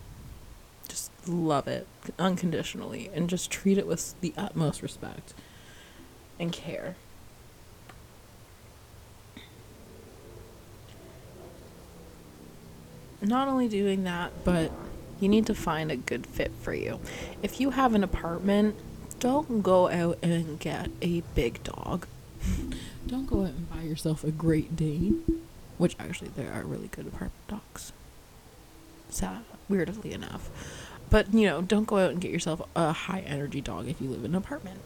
Just 0.88 1.11
love 1.28 1.66
it 1.66 1.87
unconditionally 2.19 3.11
and 3.14 3.28
just 3.28 3.50
treat 3.50 3.78
it 3.78 3.87
with 3.87 4.19
the 4.21 4.35
utmost 4.37 4.83
respect 4.83 5.35
and 6.38 6.52
care. 6.52 6.97
Not 13.23 13.49
only 13.49 13.69
doing 13.69 14.04
that, 14.04 14.33
but 14.45 14.71
you 15.21 15.28
need 15.28 15.47
to 15.47 15.54
find 15.54 15.90
a 15.90 15.97
good 15.97 16.26
fit 16.26 16.52
for 16.61 16.75
you. 16.75 17.00
If 17.43 17.61
you 17.61 17.71
have 17.71 17.95
an 17.95 18.04
apartment, 18.04 18.76
don't 19.19 19.62
go 19.62 19.88
out 19.88 20.19
and 20.23 20.59
get 20.59 20.90
a 21.00 21.23
big 21.35 21.62
dog. 21.62 22.07
don't 23.07 23.26
go 23.26 23.43
out 23.43 23.50
and 23.50 23.71
buy 23.71 23.83
yourself 23.83 24.25
a 24.25 24.31
Great 24.31 24.76
Dane, 24.76 25.44
which 25.85 25.97
actually 25.99 26.31
there 26.35 26.50
are 26.50 26.62
really 26.62 26.88
good 26.88 27.07
apartment 27.07 27.47
dogs. 27.47 27.93
Sad, 29.11 29.45
weirdly 29.69 30.14
enough. 30.14 30.49
But, 31.11 31.35
you 31.35 31.47
know, 31.47 31.61
don't 31.61 31.87
go 31.87 31.99
out 31.99 32.12
and 32.12 32.23
get 32.23 32.31
yourself 32.31 32.62
a 32.75 32.93
high 32.93 33.21
energy 33.21 33.61
dog 33.61 33.87
if 33.87 34.00
you 34.00 34.09
live 34.09 34.25
in 34.25 34.31
an 34.31 34.35
apartment. 34.35 34.81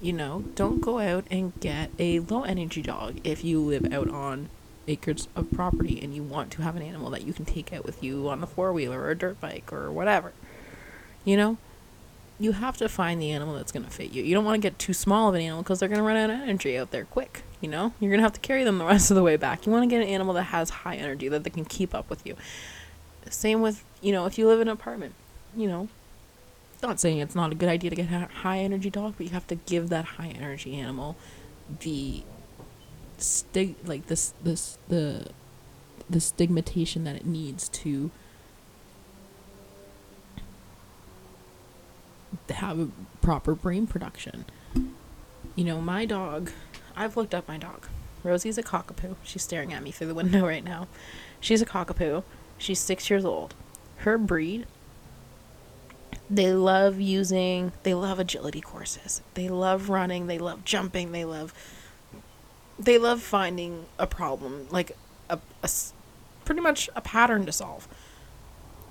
You 0.00 0.14
know, 0.14 0.44
don't 0.54 0.80
go 0.80 1.00
out 1.00 1.26
and 1.30 1.52
get 1.60 1.90
a 1.98 2.20
low 2.20 2.44
energy 2.44 2.80
dog 2.80 3.20
if 3.24 3.44
you 3.44 3.60
live 3.60 3.92
out 3.92 4.08
on 4.08 4.48
acres 4.88 5.28
of 5.36 5.50
property 5.50 6.00
and 6.02 6.14
you 6.14 6.22
want 6.22 6.50
to 6.52 6.62
have 6.62 6.76
an 6.76 6.82
animal 6.82 7.10
that 7.10 7.26
you 7.26 7.34
can 7.34 7.44
take 7.44 7.70
out 7.70 7.84
with 7.84 8.02
you 8.02 8.26
on 8.30 8.40
the 8.40 8.46
four 8.46 8.72
wheeler 8.72 9.02
or 9.02 9.10
a 9.10 9.14
dirt 9.14 9.38
bike 9.38 9.70
or 9.70 9.92
whatever. 9.92 10.32
You 11.26 11.36
know, 11.36 11.58
you 12.38 12.52
have 12.52 12.78
to 12.78 12.88
find 12.88 13.20
the 13.20 13.32
animal 13.32 13.54
that's 13.54 13.70
going 13.70 13.84
to 13.84 13.90
fit 13.90 14.12
you. 14.12 14.22
You 14.22 14.34
don't 14.34 14.46
want 14.46 14.54
to 14.54 14.66
get 14.66 14.78
too 14.78 14.94
small 14.94 15.28
of 15.28 15.34
an 15.34 15.42
animal 15.42 15.62
because 15.62 15.78
they're 15.78 15.90
going 15.90 15.98
to 16.00 16.04
run 16.04 16.16
out 16.16 16.30
of 16.30 16.40
energy 16.40 16.78
out 16.78 16.90
there 16.90 17.04
quick. 17.04 17.42
You 17.60 17.68
know, 17.68 17.92
you're 18.00 18.16
to 18.16 18.22
have 18.22 18.32
to 18.32 18.40
carry 18.40 18.64
them 18.64 18.78
the 18.78 18.84
rest 18.86 19.10
of 19.10 19.14
the 19.14 19.22
way 19.22 19.36
back. 19.36 19.66
You 19.66 19.72
want 19.72 19.82
to 19.82 19.88
get 19.88 20.02
an 20.02 20.08
animal 20.08 20.34
that 20.34 20.44
has 20.44 20.70
high 20.70 20.96
energy 20.96 21.28
that 21.28 21.44
they 21.44 21.50
can 21.50 21.64
keep 21.64 21.94
up 21.94 22.08
with 22.08 22.26
you. 22.26 22.36
Same 23.28 23.60
with, 23.60 23.84
you 24.00 24.12
know, 24.12 24.26
if 24.26 24.38
you 24.38 24.46
live 24.48 24.60
in 24.60 24.68
an 24.68 24.72
apartment, 24.72 25.14
you 25.54 25.68
know, 25.68 25.88
not 26.82 26.98
saying 26.98 27.18
it's 27.18 27.34
not 27.34 27.52
a 27.52 27.54
good 27.54 27.68
idea 27.68 27.90
to 27.90 27.96
get 27.96 28.10
a 28.10 28.26
high 28.26 28.58
energy 28.58 28.90
dog, 28.90 29.14
but 29.16 29.26
you 29.26 29.32
have 29.32 29.46
to 29.48 29.54
give 29.54 29.88
that 29.90 30.04
high 30.04 30.28
energy 30.28 30.74
animal 30.76 31.16
the 31.80 32.22
stig 33.18 33.76
like 33.84 34.06
this 34.06 34.32
this 34.42 34.78
the 34.88 35.26
the 36.08 36.20
stigmatization 36.20 37.04
that 37.04 37.14
it 37.14 37.26
needs 37.26 37.68
to 37.68 38.10
have 42.48 42.78
a 42.80 42.88
proper 43.20 43.54
brain 43.54 43.86
production. 43.86 44.44
You 45.54 45.64
know, 45.64 45.80
my 45.80 46.04
dog, 46.04 46.50
I've 46.96 47.16
looked 47.16 47.34
up 47.34 47.48
my 47.48 47.58
dog. 47.58 47.86
Rosie's 48.22 48.58
a 48.58 48.62
cockapoo. 48.62 49.16
She's 49.22 49.42
staring 49.42 49.72
at 49.72 49.82
me 49.82 49.90
through 49.90 50.08
the 50.08 50.14
window 50.14 50.46
right 50.46 50.64
now. 50.64 50.88
She's 51.40 51.62
a 51.62 51.66
cockapoo. 51.66 52.22
She's 52.58 52.78
six 52.78 53.08
years 53.08 53.24
old. 53.24 53.54
Her 53.98 54.18
breed, 54.18 54.66
they 56.28 56.52
love 56.52 57.00
using, 57.00 57.72
they 57.82 57.92
love 57.92 58.18
agility 58.20 58.60
courses. 58.60 59.20
They 59.34 59.48
love 59.48 59.90
running. 59.90 60.26
They 60.28 60.38
love 60.38 60.64
jumping. 60.64 61.12
They 61.12 61.24
love 61.24 61.52
they 62.78 62.96
love 62.96 63.20
finding 63.20 63.84
a 63.98 64.06
problem, 64.06 64.66
like 64.70 64.96
a, 65.28 65.38
a 65.62 65.70
pretty 66.46 66.62
much 66.62 66.88
a 66.96 67.00
pattern 67.02 67.44
to 67.44 67.52
solve. 67.52 67.86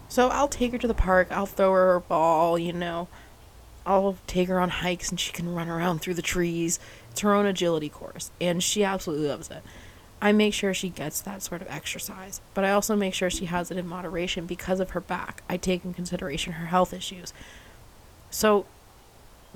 So 0.10 0.27
I'll 0.27 0.48
take 0.48 0.74
her 0.74 0.77
to 0.77 0.88
the 0.88 0.94
park. 0.94 1.29
I'll 1.32 1.48
throw 1.48 1.72
her 1.74 1.96
a 1.96 2.01
ball, 2.01 2.60
you 2.60 2.74
know. 2.74 3.08
I'll 3.86 4.18
take 4.27 4.48
her 4.48 4.60
on 4.60 4.70
hikes 4.70 5.10
and 5.10 5.20
she 5.20 5.32
can 5.32 5.56
run 5.56 5.70
around 5.70 6.00
through 6.00 6.13
the 6.15 6.22
trees. 6.22 6.79
It's 7.12 7.22
her 7.22 7.34
own 7.34 7.46
agility 7.46 7.89
course, 7.89 8.32
and 8.39 8.63
she 8.63 8.84
absolutely 8.84 9.28
loves 9.28 9.50
it. 9.50 9.63
I 10.22 10.32
make 10.32 10.54
sure 10.54 10.74
she 10.74 10.89
gets 10.89 11.22
that 11.22 11.42
sort 11.42 11.62
of 11.62 11.70
exercise, 11.70 12.42
but 12.54 12.66
I 12.66 12.72
also 12.72 12.96
make 12.96 13.13
sure 13.13 13.30
she 13.30 13.46
has 13.46 13.72
it 13.72 13.78
in 13.78 13.88
moderation 13.88 14.46
because 14.46 14.80
of 14.80 14.92
her 14.92 15.00
back. 15.00 15.44
I 15.50 15.58
take 15.58 15.86
in 15.86 15.94
consideration 15.94 16.54
her 16.54 16.68
health 16.68 16.94
issues. 16.94 17.34
So, 18.30 18.66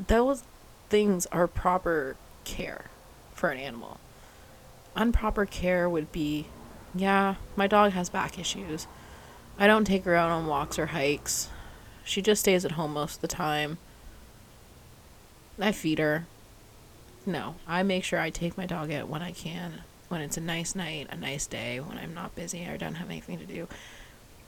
those 0.07 0.43
things 0.89 1.25
are 1.27 1.47
proper 1.47 2.15
care 2.45 2.85
for 3.33 3.49
an 3.49 3.57
animal 3.57 3.99
improper 4.95 5.45
care 5.45 5.89
would 5.89 6.11
be 6.11 6.47
yeah, 6.95 7.35
my 7.55 7.65
dog 7.65 7.93
has 7.93 8.09
back 8.09 8.37
issues. 8.37 8.85
I 9.57 9.65
don't 9.65 9.85
take 9.85 10.03
her 10.05 10.15
out 10.15 10.29
on 10.29 10.45
walks 10.45 10.77
or 10.77 10.87
hikes. 10.87 11.49
She 12.03 12.21
just 12.21 12.41
stays 12.41 12.65
at 12.65 12.73
home 12.73 12.93
most 12.93 13.15
of 13.15 13.21
the 13.21 13.27
time. 13.27 13.79
I 15.59 15.71
feed 15.71 15.97
her. 15.97 16.27
No, 17.25 17.55
I 17.67 17.83
make 17.83 18.03
sure 18.03 18.19
I 18.19 18.29
take 18.29 18.57
my 18.57 18.65
dog 18.65 18.91
out 18.91 19.07
when 19.07 19.21
I 19.21 19.31
can, 19.31 19.81
when 20.09 20.21
it's 20.21 20.37
a 20.37 20.41
nice 20.41 20.75
night, 20.75 21.07
a 21.09 21.15
nice 21.15 21.47
day, 21.47 21.79
when 21.79 21.97
I'm 21.97 22.13
not 22.13 22.35
busy 22.35 22.67
or 22.67 22.77
don't 22.77 22.95
have 22.95 23.09
anything 23.09 23.39
to 23.39 23.45
do, 23.45 23.67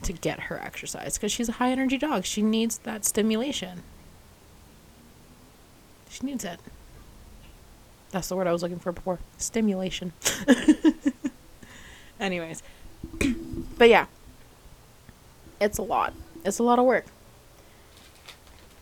to 0.04 0.14
get 0.14 0.42
her 0.42 0.60
exercise. 0.60 1.18
Because 1.18 1.32
she's 1.32 1.50
a 1.50 1.54
high 1.54 1.72
energy 1.72 1.98
dog. 1.98 2.26
She 2.26 2.42
needs 2.42 2.80
that 2.80 3.06
stimulation. 3.06 3.84
She 6.10 6.26
needs 6.26 6.44
it. 6.44 6.60
That's 8.12 8.28
the 8.30 8.36
word 8.36 8.48
I 8.48 8.52
was 8.52 8.62
looking 8.62 8.80
for 8.80 8.92
before. 8.92 9.20
Stimulation. 9.38 10.14
Anyways. 12.20 12.62
but 13.78 13.90
yeah. 13.90 14.06
It's 15.60 15.78
a 15.78 15.82
lot. 15.82 16.14
It's 16.44 16.60
a 16.60 16.64
lot 16.64 16.80
of 16.80 16.86
work. 16.86 17.06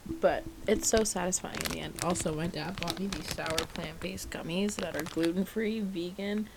But 0.05 0.43
it's 0.67 0.87
so 0.87 1.03
satisfying 1.03 1.57
in 1.65 1.71
the 1.71 1.79
end. 1.79 2.03
Also, 2.03 2.33
my 2.33 2.47
dad 2.47 2.79
bought 2.79 2.99
me 2.99 3.07
these 3.07 3.33
sour 3.33 3.57
plant 3.73 3.99
based 3.99 4.29
gummies 4.29 4.75
that 4.75 4.95
are 4.95 5.03
gluten 5.03 5.45
free, 5.45 5.79
vegan, 5.79 6.49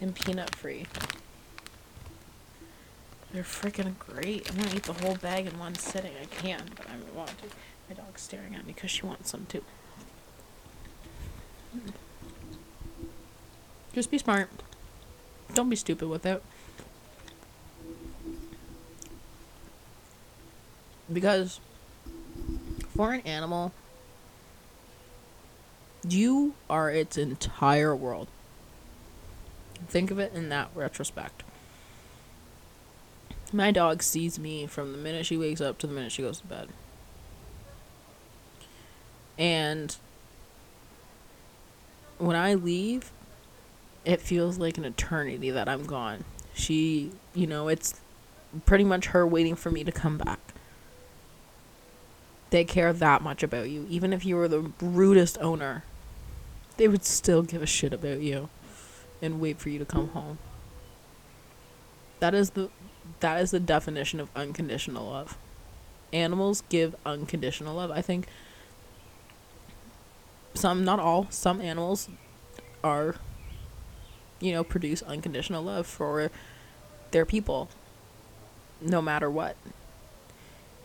and 0.00 0.14
peanut 0.14 0.54
free. 0.54 0.86
They're 3.32 3.42
freaking 3.42 3.98
great. 3.98 4.48
I'm 4.48 4.56
gonna 4.56 4.76
eat 4.76 4.84
the 4.84 4.92
whole 4.92 5.16
bag 5.16 5.46
in 5.46 5.58
one 5.58 5.74
sitting. 5.74 6.12
I 6.20 6.26
can, 6.26 6.62
but 6.76 6.88
I 6.88 6.92
don't 6.92 7.14
want 7.14 7.30
to. 7.38 7.46
My 7.88 7.96
dog's 7.96 8.22
staring 8.22 8.54
at 8.54 8.66
me 8.66 8.72
because 8.72 8.90
she 8.90 9.04
wants 9.04 9.30
some 9.30 9.46
too. 9.46 9.64
Just 13.92 14.10
be 14.10 14.18
smart. 14.18 14.48
Don't 15.52 15.68
be 15.68 15.76
stupid 15.76 16.08
with 16.08 16.24
it. 16.24 16.42
Because 21.12 21.60
for 22.94 23.12
an 23.12 23.20
animal, 23.22 23.72
you 26.06 26.54
are 26.68 26.90
its 26.90 27.16
entire 27.16 27.94
world. 27.94 28.28
Think 29.88 30.10
of 30.10 30.18
it 30.18 30.32
in 30.34 30.48
that 30.50 30.70
retrospect. 30.74 31.42
My 33.52 33.70
dog 33.70 34.02
sees 34.02 34.38
me 34.38 34.66
from 34.66 34.92
the 34.92 34.98
minute 34.98 35.26
she 35.26 35.36
wakes 35.36 35.60
up 35.60 35.78
to 35.78 35.86
the 35.86 35.92
minute 35.92 36.12
she 36.12 36.22
goes 36.22 36.40
to 36.40 36.46
bed. 36.46 36.68
And 39.38 39.96
when 42.18 42.36
I 42.36 42.54
leave, 42.54 43.12
it 44.04 44.20
feels 44.20 44.58
like 44.58 44.78
an 44.78 44.84
eternity 44.84 45.50
that 45.50 45.68
I'm 45.68 45.84
gone. 45.84 46.24
She, 46.54 47.10
you 47.34 47.46
know, 47.46 47.68
it's 47.68 48.00
pretty 48.66 48.84
much 48.84 49.06
her 49.06 49.26
waiting 49.26 49.56
for 49.56 49.70
me 49.70 49.84
to 49.84 49.92
come 49.92 50.18
back. 50.18 50.53
They 52.54 52.62
care 52.62 52.92
that 52.92 53.20
much 53.20 53.42
about 53.42 53.68
you. 53.68 53.84
Even 53.90 54.12
if 54.12 54.24
you 54.24 54.36
were 54.36 54.46
the 54.46 54.70
rudest 54.80 55.38
owner, 55.40 55.82
they 56.76 56.86
would 56.86 57.04
still 57.04 57.42
give 57.42 57.64
a 57.64 57.66
shit 57.66 57.92
about 57.92 58.20
you. 58.20 58.48
and 59.20 59.40
wait 59.40 59.58
for 59.58 59.70
you 59.70 59.80
to 59.80 59.84
come 59.84 60.10
home. 60.10 60.38
That 62.20 62.32
is 62.32 62.50
the 62.50 62.70
that 63.18 63.40
is 63.40 63.50
the 63.50 63.58
definition 63.58 64.20
of 64.20 64.28
unconditional 64.36 65.10
love. 65.10 65.36
Animals 66.12 66.62
give 66.68 66.94
unconditional 67.04 67.74
love. 67.74 67.90
I 67.90 68.00
think 68.00 68.28
some 70.54 70.84
not 70.84 71.00
all, 71.00 71.26
some 71.30 71.60
animals 71.60 72.08
are 72.84 73.16
you 74.38 74.52
know, 74.52 74.62
produce 74.62 75.02
unconditional 75.02 75.64
love 75.64 75.88
for 75.88 76.30
their 77.10 77.26
people 77.26 77.68
no 78.80 79.02
matter 79.02 79.28
what. 79.28 79.56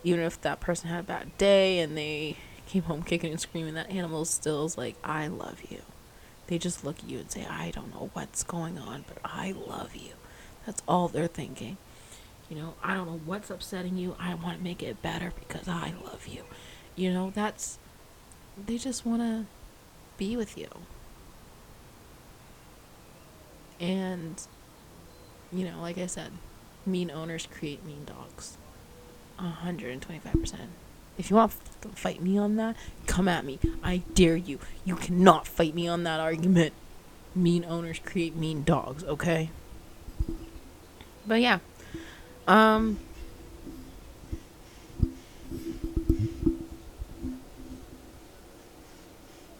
Even 0.04 0.22
if 0.22 0.40
that 0.42 0.60
person 0.60 0.90
had 0.90 1.02
a 1.02 1.04
bad 1.04 1.38
day 1.38 1.80
and 1.80 1.98
they 1.98 2.38
came 2.66 2.84
home 2.84 3.04
kicking 3.04 3.32
and 3.32 3.40
screaming, 3.40 3.74
that 3.74 3.90
animal 3.90 4.26
still 4.26 4.66
is 4.66 4.78
like, 4.78 4.96
I 5.04 5.28
love 5.28 5.62
you. 5.70 5.82
They 6.48 6.58
just 6.58 6.84
look 6.84 7.00
at 7.00 7.10
you 7.10 7.20
and 7.20 7.30
say, 7.32 7.46
I 7.46 7.72
don't 7.72 7.94
know 7.94 8.10
what's 8.14 8.44
going 8.44 8.78
on, 8.78 9.06
but 9.08 9.18
I 9.24 9.52
love 9.52 9.96
you. 9.96 10.14
That's 10.66 10.82
all 10.88 11.08
they're 11.08 11.28
thinking. 11.28 11.78
You 12.50 12.58
know, 12.58 12.74
I 12.84 12.96
don't 12.96 13.08
know 13.08 13.22
what's 13.26 13.50
upsetting 13.50 13.98
you. 13.98 14.16
I 14.20 14.34
want 14.34 14.58
to 14.58 14.64
make 14.64 14.82
it 14.82 15.02
better 15.02 15.32
because 15.40 15.68
I 15.68 15.94
love 16.04 16.28
you. 16.28 16.44
You 16.96 17.14
know, 17.14 17.32
that's, 17.34 17.78
they 18.66 18.78
just 18.78 19.06
want 19.06 19.22
to 19.22 19.46
be 20.18 20.36
with 20.36 20.58
you. 20.58 20.70
And, 23.80 24.42
you 25.54 25.66
know, 25.66 25.80
like 25.82 25.98
I 25.98 26.08
said, 26.08 26.32
mean 26.86 27.12
owners 27.12 27.48
create 27.50 27.86
mean 27.86 28.06
dogs. 28.06 28.58
125%. 29.40 30.56
If 31.18 31.30
you 31.30 31.36
want 31.36 31.54
to 31.82 31.90
fight 31.90 32.22
me 32.22 32.38
on 32.38 32.56
that, 32.56 32.76
come 33.06 33.28
at 33.28 33.44
me. 33.46 33.60
I 33.84 34.04
dare 34.14 34.38
you. 34.38 34.60
You 34.86 34.96
cannot 34.96 35.48
fight 35.48 35.76
me 35.76 35.88
on 35.88 36.04
that 36.04 36.20
argument. 36.20 36.74
Mean 37.36 37.66
owners 37.66 38.00
create 38.00 38.36
mean 38.36 38.64
dogs, 38.64 39.04
okay? 39.04 39.50
But 41.28 41.42
yeah. 41.42 41.60
Um 42.48 43.00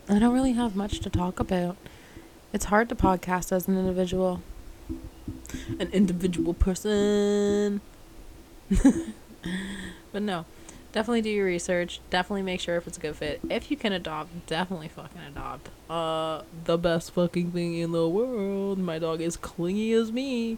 I 0.08 0.18
don't 0.18 0.34
really 0.34 0.54
have 0.54 0.76
much 0.76 1.02
to 1.02 1.10
talk 1.10 1.40
about. 1.40 1.78
It's 2.52 2.66
hard 2.66 2.90
to 2.90 2.96
podcast 2.96 3.52
as 3.52 3.68
an 3.68 3.78
individual. 3.78 4.42
An 5.80 5.90
individual 5.92 6.56
person. 6.56 7.82
but 10.12 10.22
no, 10.22 10.46
definitely 10.92 11.22
do 11.22 11.30
your 11.30 11.46
research. 11.46 12.00
Definitely 12.10 12.44
make 12.44 12.60
sure 12.60 12.78
if 12.78 12.88
it's 12.88 12.98
a 12.98 13.02
good 13.02 13.16
fit. 13.16 13.42
If 13.50 13.72
you 13.72 13.78
can 13.78 13.94
adopt, 13.94 14.48
definitely 14.48 14.88
fucking 14.88 15.22
adopt. 15.22 15.70
Uh, 15.90 16.44
the 16.66 16.78
best 16.78 17.12
fucking 17.12 17.52
thing 17.52 17.76
in 17.76 17.92
the 17.92 18.08
world. 18.08 18.78
My 18.80 19.00
dog 19.00 19.22
is 19.22 19.38
clingy 19.38 19.94
as 19.94 20.12
me. 20.12 20.58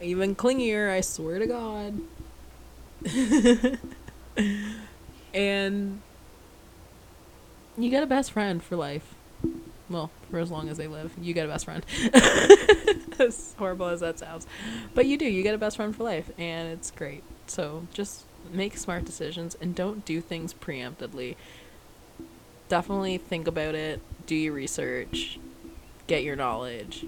Even 0.00 0.34
clingier, 0.34 0.90
I 0.90 1.00
swear 1.00 1.38
to 1.38 1.46
God. 1.46 2.00
and 5.34 6.00
you 7.78 7.90
get 7.90 8.02
a 8.02 8.06
best 8.06 8.32
friend 8.32 8.62
for 8.62 8.76
life 8.76 9.14
well, 9.90 10.10
for 10.30 10.38
as 10.38 10.50
long 10.50 10.68
as 10.68 10.76
they 10.76 10.86
live, 10.86 11.12
you 11.20 11.34
get 11.34 11.46
a 11.46 11.48
best 11.48 11.64
friend. 11.64 11.84
as 13.18 13.54
horrible 13.58 13.86
as 13.86 14.00
that 14.00 14.18
sounds. 14.18 14.46
But 14.94 15.06
you 15.06 15.18
do, 15.18 15.26
you 15.26 15.42
get 15.42 15.54
a 15.54 15.58
best 15.58 15.76
friend 15.76 15.94
for 15.94 16.04
life, 16.04 16.30
and 16.38 16.72
it's 16.72 16.90
great. 16.92 17.24
So 17.50 17.88
just 17.92 18.26
make 18.52 18.76
smart 18.76 19.04
decisions 19.04 19.56
and 19.60 19.74
don't 19.74 20.04
do 20.04 20.20
things 20.20 20.54
preemptively. 20.54 21.34
Definitely 22.68 23.18
think 23.18 23.48
about 23.48 23.74
it, 23.74 24.00
do 24.24 24.36
your 24.36 24.52
research, 24.52 25.40
get 26.06 26.22
your 26.22 26.36
knowledge, 26.36 27.06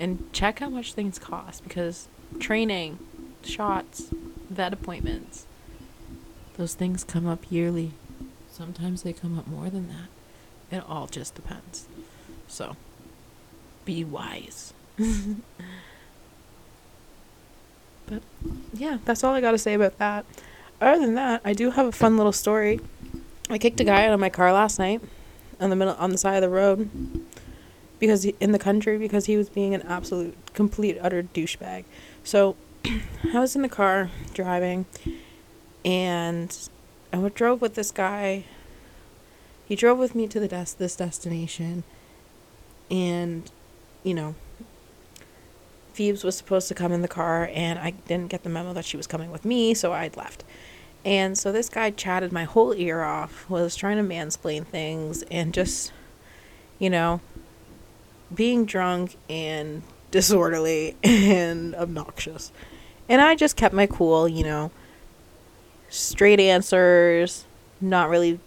and 0.00 0.28
check 0.32 0.58
how 0.58 0.70
much 0.70 0.92
things 0.94 1.20
cost 1.20 1.62
because 1.62 2.08
training, 2.40 2.98
shots, 3.44 4.10
vet 4.50 4.72
appointments, 4.72 5.46
those 6.56 6.74
things 6.74 7.04
come 7.04 7.28
up 7.28 7.44
yearly. 7.48 7.92
Sometimes 8.50 9.04
they 9.04 9.12
come 9.12 9.38
up 9.38 9.46
more 9.46 9.70
than 9.70 9.86
that. 9.86 10.76
It 10.76 10.82
all 10.88 11.06
just 11.06 11.36
depends. 11.36 11.86
So, 12.48 12.74
be 13.84 14.02
wise. 14.02 14.74
but 18.10 18.22
yeah, 18.74 18.98
that's 19.04 19.24
all 19.24 19.34
I 19.34 19.40
got 19.40 19.52
to 19.52 19.58
say 19.58 19.74
about 19.74 19.98
that. 19.98 20.26
Other 20.80 21.00
than 21.00 21.14
that, 21.14 21.40
I 21.44 21.52
do 21.52 21.70
have 21.70 21.86
a 21.86 21.92
fun 21.92 22.16
little 22.16 22.32
story. 22.32 22.80
I 23.48 23.58
kicked 23.58 23.80
a 23.80 23.84
guy 23.84 24.06
out 24.06 24.12
of 24.12 24.20
my 24.20 24.30
car 24.30 24.52
last 24.52 24.78
night 24.78 25.00
on 25.60 25.70
the 25.70 25.76
middle 25.76 25.94
on 25.94 26.10
the 26.10 26.18
side 26.18 26.36
of 26.36 26.42
the 26.42 26.48
road 26.48 26.90
because 27.98 28.22
he, 28.22 28.34
in 28.40 28.52
the 28.52 28.58
country 28.58 28.98
because 28.98 29.26
he 29.26 29.36
was 29.36 29.48
being 29.48 29.74
an 29.74 29.82
absolute 29.82 30.36
complete 30.54 30.98
utter 31.00 31.22
douchebag. 31.22 31.84
So, 32.24 32.56
I 32.84 33.38
was 33.38 33.56
in 33.56 33.62
the 33.62 33.68
car 33.68 34.10
driving 34.34 34.86
and 35.84 36.68
I 37.12 37.28
drove 37.28 37.60
with 37.60 37.74
this 37.74 37.90
guy 37.90 38.44
he 39.70 39.76
drove 39.76 39.98
with 40.00 40.16
me 40.16 40.26
to 40.26 40.40
the 40.40 40.48
des- 40.48 40.74
this 40.78 40.96
destination, 40.96 41.84
and, 42.90 43.48
you 44.02 44.14
know, 44.14 44.34
Phoebes 45.92 46.24
was 46.24 46.36
supposed 46.36 46.68
to 46.68 46.74
come 46.74 46.92
in 46.92 47.02
the 47.02 47.08
car, 47.08 47.50
and 47.52 47.78
I 47.78 47.90
didn't 47.90 48.28
get 48.28 48.42
the 48.42 48.48
memo 48.48 48.72
that 48.72 48.84
she 48.84 48.96
was 48.96 49.06
coming 49.06 49.30
with 49.30 49.44
me, 49.44 49.74
so 49.74 49.92
I'd 49.92 50.16
left. 50.16 50.44
And 51.04 51.36
so 51.36 51.50
this 51.50 51.68
guy 51.68 51.90
chatted 51.90 52.32
my 52.32 52.44
whole 52.44 52.74
ear 52.74 53.02
off, 53.02 53.48
was 53.48 53.76
trying 53.76 53.96
to 53.96 54.02
mansplain 54.02 54.66
things, 54.66 55.22
and 55.30 55.54
just, 55.54 55.92
you 56.78 56.90
know, 56.90 57.20
being 58.34 58.64
drunk 58.64 59.16
and 59.28 59.82
disorderly 60.10 60.96
and 61.02 61.74
obnoxious. 61.74 62.52
And 63.08 63.20
I 63.20 63.34
just 63.34 63.56
kept 63.56 63.74
my 63.74 63.86
cool, 63.86 64.28
you 64.28 64.44
know, 64.44 64.70
straight 65.88 66.40
answers, 66.40 67.44
not 67.80 68.08
really 68.08 68.38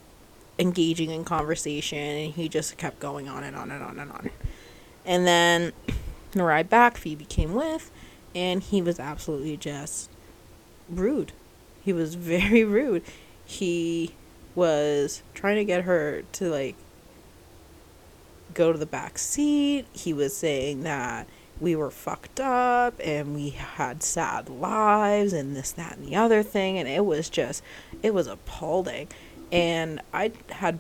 engaging 0.60 1.10
in 1.10 1.24
conversation 1.24 1.98
and 1.98 2.34
he 2.34 2.48
just 2.48 2.78
kept 2.78 3.00
going 3.00 3.28
on 3.28 3.44
and 3.44 3.56
on 3.56 3.72
and 3.72 3.84
on 3.84 4.00
and 4.00 4.12
on. 4.12 4.30
And 5.06 5.28
then 5.28 5.74
ride 6.42 6.70
back, 6.70 6.98
Phoebe 6.98 7.26
came 7.26 7.54
with, 7.54 7.92
and 8.34 8.64
he 8.64 8.82
was 8.82 9.00
absolutely 9.00 9.58
just 9.58 10.10
rude. 10.90 11.34
He 11.84 11.94
was 11.94 12.16
very 12.16 12.64
rude. 12.64 13.04
He 13.46 14.16
was 14.56 15.24
trying 15.34 15.58
to 15.58 15.66
get 15.66 15.84
her 15.84 16.24
to 16.34 16.50
like 16.50 16.76
go 18.54 18.72
to 18.72 18.78
the 18.78 18.86
back 18.86 19.18
seat. 19.18 19.86
He 19.94 20.14
was 20.14 20.36
saying 20.36 20.84
that 20.84 21.28
we 21.60 21.76
were 21.76 21.92
fucked 21.92 22.40
up 22.40 23.00
and 23.04 23.36
we 23.36 23.50
had 23.52 24.04
sad 24.04 24.50
lives 24.50 25.34
and 25.34 25.56
this, 25.56 25.72
that, 25.74 25.98
and 25.98 26.08
the 26.08 26.16
other 26.16 26.44
thing. 26.44 26.78
And 26.78 26.88
it 26.88 27.06
was 27.06 27.30
just, 27.30 27.64
it 28.02 28.14
was 28.14 28.28
appalling 28.28 29.08
and 29.52 30.02
I 30.14 30.32
had 30.50 30.80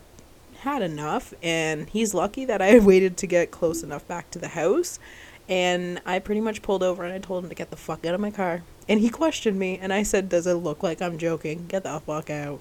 had 0.60 0.82
enough 0.82 1.34
and 1.44 1.89
he's 1.89 2.13
lucky 2.13 2.46
that 2.46 2.62
I 2.62 2.80
waited 2.80 3.18
to 3.18 3.28
get 3.28 3.52
close 3.52 3.84
enough 3.84 4.08
back 4.08 4.32
to 4.32 4.39
the 4.39 4.50
house 4.50 4.98
and 5.47 6.01
I 6.06 6.19
pretty 6.19 6.41
much 6.41 6.62
pulled 6.62 6.84
over 6.84 7.03
and 7.03 7.13
I 7.13 7.19
told 7.19 7.43
him 7.43 7.49
to 7.49 7.56
get 7.56 7.69
the 7.69 7.77
fuck 7.77 8.06
out 8.06 8.15
of 8.15 8.21
my 8.21 8.32
car. 8.32 8.63
And 8.88 8.99
he 8.99 9.10
questioned 9.10 9.58
me 9.58 9.77
and 9.82 9.93
I 9.93 10.03
said, 10.03 10.29
"Does 10.29 10.47
it 10.47 10.53
look 10.53 10.84
like 10.84 11.01
I'm 11.01 11.17
joking? 11.17 11.65
Get 11.67 11.84
the 11.84 11.99
fuck 12.06 12.29
out." 12.29 12.60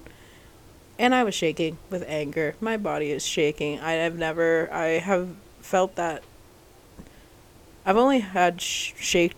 And 0.97 1.15
I 1.15 1.23
was 1.23 1.33
shaking 1.33 1.77
with 1.89 2.03
anger. 2.07 2.55
My 2.61 2.77
body 2.77 3.11
is 3.11 3.25
shaking. 3.25 3.79
I 3.79 3.93
have 3.93 4.17
never 4.17 4.71
I 4.71 4.99
have 4.99 5.35
felt 5.61 5.95
that 5.95 6.23
I've 7.85 7.97
only 7.97 8.19
had 8.19 8.61
sh- 8.61 8.93
shaked 8.97 9.35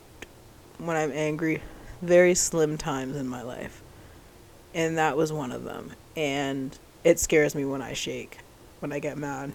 when 0.77 0.97
I'm 0.97 1.11
angry 1.11 1.61
very 2.01 2.35
slim 2.35 2.77
times 2.77 3.15
in 3.15 3.27
my 3.27 3.41
life. 3.41 3.81
And 4.73 4.97
that 4.97 5.15
was 5.17 5.31
one 5.31 5.51
of 5.51 5.63
them 5.63 5.93
and 6.15 6.77
it 7.03 7.19
scares 7.19 7.55
me 7.55 7.65
when 7.65 7.81
I 7.81 7.93
shake, 7.93 8.39
when 8.79 8.91
I 8.91 8.99
get 8.99 9.17
mad. 9.17 9.53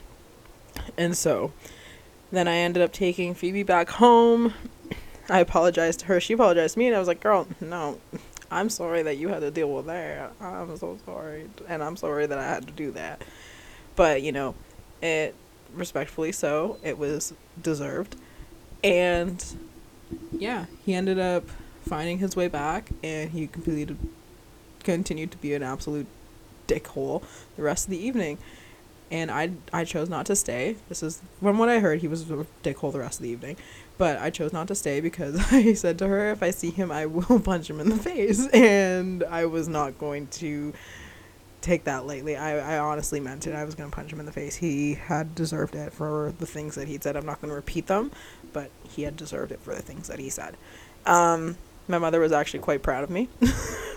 And 0.97 1.17
so 1.17 1.53
then 2.31 2.49
I 2.49 2.57
ended 2.57 2.83
up 2.83 2.93
taking 2.93 3.35
Phoebe 3.35 3.63
back 3.63 3.91
home. 3.91 4.55
I 5.29 5.41
apologized 5.41 6.01
to 6.01 6.07
her. 6.07 6.21
She 6.21 6.33
apologized 6.33 6.75
to 6.75 6.79
me, 6.79 6.87
and 6.87 6.97
I 6.97 6.99
was 6.99 7.09
like, 7.09 7.21
girl, 7.21 7.47
no, 7.61 8.01
I'm 8.51 8.69
sorry 8.69 9.03
that 9.03 9.17
you 9.17 9.29
had 9.29 9.41
to 9.41 9.51
deal 9.51 9.73
with 9.73 9.87
that. 9.87 10.33
I'm 10.41 10.77
so 10.77 10.99
sorry. 11.05 11.49
And 11.69 11.83
I'm 11.83 11.97
sorry 11.97 12.27
that 12.27 12.39
I 12.39 12.45
had 12.45 12.67
to 12.67 12.73
do 12.73 12.91
that. 12.93 13.23
But, 13.97 14.23
you 14.23 14.33
know, 14.33 14.55
it 15.03 15.35
respectfully 15.75 16.33
so, 16.33 16.79
it 16.83 16.99
was 16.99 17.33
deserved. 17.61 18.17
And 18.83 19.45
yeah, 20.33 20.67
he 20.85 20.95
ended 20.95 21.19
up 21.19 21.45
finding 21.87 22.19
his 22.19 22.35
way 22.35 22.49
back, 22.49 22.91
and 23.03 23.31
he 23.31 23.47
completed, 23.47 23.97
continued 24.83 25.31
to 25.33 25.39
be 25.39 25.55
an 25.55 25.63
absolute 25.63 26.07
dickhole 26.67 27.23
the 27.57 27.63
rest 27.63 27.87
of 27.87 27.91
the 27.91 28.05
evening. 28.05 28.39
And 29.11 29.31
I 29.31 29.51
I 29.73 29.85
chose 29.85 30.09
not 30.09 30.27
to 30.27 30.37
stay. 30.37 30.77
This 30.89 31.03
is 31.03 31.21
from 31.41 31.59
what 31.59 31.69
I 31.69 31.81
heard. 31.81 32.01
He 32.01 32.09
was 32.09 32.31
a 32.31 32.47
dickhole 32.63 32.93
the 32.93 33.01
rest 33.01 33.19
of 33.19 33.25
the 33.25 33.31
evening, 33.31 33.57
but 33.99 34.19
I 34.19 34.31
chose 34.31 34.53
not 34.53 34.69
to 34.69 34.75
stay 34.75 35.01
because 35.01 35.37
I 35.53 35.75
said 35.75 35.99
to 35.99 36.09
her, 36.09 36.31
if 36.31 36.43
I 36.43 36.51
see 36.51 36.71
him, 36.71 36.93
I 36.93 37.07
will 37.07 37.41
punch 37.45 37.69
him 37.69 37.81
in 37.81 37.89
the 37.89 37.97
face, 37.97 38.47
and 38.53 39.25
I 39.25 39.47
was 39.47 39.69
not 39.69 39.99
going 39.99 40.29
to 40.29 40.73
take 41.61 41.85
that 41.85 42.07
lightly. 42.07 42.37
I, 42.37 42.77
I 42.77 42.79
honestly 42.79 43.21
meant 43.21 43.47
it. 43.47 43.55
I 43.55 43.65
was 43.65 43.75
gonna 43.75 43.91
punch 43.91 44.13
him 44.13 44.21
in 44.21 44.27
the 44.27 44.33
face. 44.33 44.57
He 44.57 44.95
had 44.95 45.35
deserved 45.35 45.75
it 45.75 45.93
for 45.93 46.33
the 46.39 46.47
things 46.47 46.75
that 46.77 46.89
he'd 46.89 47.03
said. 47.03 47.17
I'm 47.17 47.27
not 47.27 47.41
gonna 47.41 47.55
repeat 47.55 47.87
them, 47.87 48.13
but 48.53 48.71
he 48.89 49.03
had 49.03 49.17
deserved 49.17 49.53
it 49.53 49.61
for 49.61 49.75
the 49.75 49.83
things 49.83 50.09
that 50.09 50.19
he 50.19 50.31
said. 50.31 50.57
Um, 51.05 51.57
my 51.89 51.99
mother 51.99 52.21
was 52.21 52.33
actually 52.33 52.61
quite 52.61 52.83
proud 52.83 53.03
of 53.03 53.11
me 53.11 53.29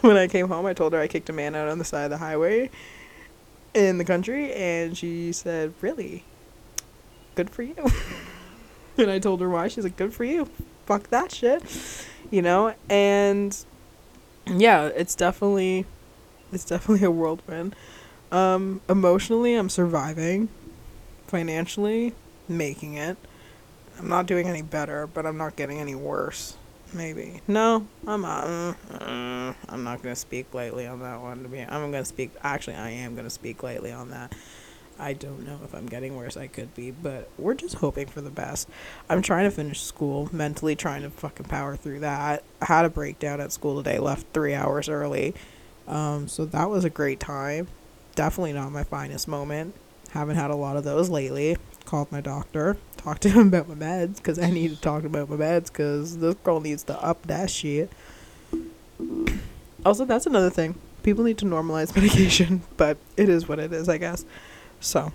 when 0.02 0.17
I 0.17 0.28
came 0.28 0.47
home. 0.47 0.65
I 0.65 0.73
told 0.73 0.93
her 0.93 0.99
I 0.99 1.08
kicked 1.08 1.30
a 1.30 1.34
man 1.34 1.56
out 1.56 1.67
on 1.67 1.78
the 1.78 1.86
side 1.86 2.06
of 2.06 2.10
the 2.10 2.17
highway 2.17 2.69
in 3.74 3.98
the 3.98 4.06
country, 4.06 4.54
and 4.54 4.98
she 4.98 5.32
said, 5.32 5.74
"Really? 5.82 6.24
Good 7.36 7.50
for 7.50 7.64
you." 7.64 7.76
and 8.98 9.10
I 9.10 9.20
told 9.20 9.42
her 9.42 9.50
why. 9.50 9.68
She's 9.68 9.84
like, 9.84 9.98
"Good 9.98 10.14
for 10.14 10.24
you. 10.24 10.50
Fuck 10.86 11.10
that 11.10 11.32
shit," 11.32 11.64
you 12.32 12.42
know. 12.42 12.74
And 12.90 13.58
yeah, 14.48 14.88
it's 14.88 15.16
definitely, 15.16 15.86
it's 16.52 16.66
definitely 16.66 17.06
a 17.06 17.12
whirlwind. 17.12 17.76
Um, 18.32 18.82
emotionally, 18.90 19.56
I'm 19.56 19.70
surviving. 19.70 20.50
Financially, 21.28 22.14
making 22.48 22.96
it. 22.96 23.18
I'm 23.98 24.08
not 24.08 24.26
doing 24.26 24.48
any 24.48 24.62
better, 24.62 25.08
but 25.08 25.26
I'm 25.26 25.38
not 25.38 25.56
getting 25.56 25.80
any 25.80 25.96
worse. 25.96 26.58
Maybe 26.93 27.41
no, 27.47 27.88
I'm 28.06 28.21
not. 28.21 28.45
Uh, 28.45 28.73
uh, 28.93 29.53
I'm 29.69 29.84
not 29.84 30.03
gonna 30.03 30.15
speak 30.15 30.53
lightly 30.53 30.86
on 30.86 30.99
that 30.99 31.21
one. 31.21 31.43
To 31.43 31.49
be, 31.49 31.60
I'm 31.62 31.91
gonna 31.91 32.06
speak. 32.06 32.32
Actually, 32.43 32.75
I 32.75 32.91
am 32.91 33.15
gonna 33.15 33.29
speak 33.29 33.63
lightly 33.63 33.91
on 33.91 34.12
that. 34.12 34.34
I 34.99 35.13
don't 35.13 35.45
know 35.45 35.60
if 35.63 35.73
I'm 35.73 35.88
getting 35.88 36.15
worse. 36.15 36.38
I 36.38 36.47
could 36.47 36.73
be, 36.75 36.91
but 36.91 37.29
we're 37.38 37.56
just 37.56 37.75
hoping 37.75 38.08
for 38.08 38.21
the 38.21 38.29
best. 38.29 38.69
I'm 39.10 39.21
trying 39.21 39.45
to 39.45 39.51
finish 39.51 39.82
school, 39.82 40.29
mentally 40.32 40.75
trying 40.75 41.01
to 41.01 41.10
fucking 41.10 41.47
power 41.47 41.75
through 41.75 42.01
that. 42.01 42.43
I 42.62 42.65
had 42.65 42.86
a 42.86 42.89
breakdown 42.89 43.41
at 43.41 43.51
school 43.51 43.82
today, 43.82 43.97
left 43.97 44.27
three 44.34 44.53
hours 44.53 44.89
early. 44.89 45.34
Um, 45.88 46.27
so 46.27 46.45
that 46.45 46.69
was 46.69 46.86
a 46.86 46.89
great 46.89 47.19
time. 47.19 47.67
Definitely 48.15 48.53
not 48.53 48.71
my 48.71 48.84
finest 48.84 49.27
moment. 49.27 49.73
Haven't 50.12 50.36
had 50.36 50.51
a 50.51 50.56
lot 50.56 50.77
of 50.77 50.84
those 50.84 51.10
lately. 51.10 51.58
Called 51.86 52.12
my 52.12 52.22
doctor, 52.22 52.78
talked 52.98 53.22
to 53.24 53.30
him 53.30 53.48
about 53.48 53.67
my 53.67 53.76
meds 53.76 54.17
because 54.17 54.39
I 54.39 54.50
need 54.50 54.69
to 54.69 54.82
talk 54.82 55.04
about 55.04 55.30
my 55.30 55.36
meds 55.36 55.67
because 55.67 56.17
this 56.17 56.36
girl 56.36 56.60
needs 56.60 56.84
to 56.84 57.04
up 57.04 57.28
that 57.28 57.50
shit. 57.50 57.91
Also, 59.86 60.06
that's 60.06 60.26
another 60.26 60.50
thing. 60.50 60.76
People 61.04 61.24
need 61.24 61.38
to 61.39 61.46
normalize 61.46 61.96
medication, 61.96 62.63
but 62.78 62.98
it 63.17 63.30
is 63.30 63.48
what 63.48 63.60
it 63.60 63.74
is, 63.74 63.89
I 63.89 63.98
guess. 63.98 64.26
So. 64.80 65.12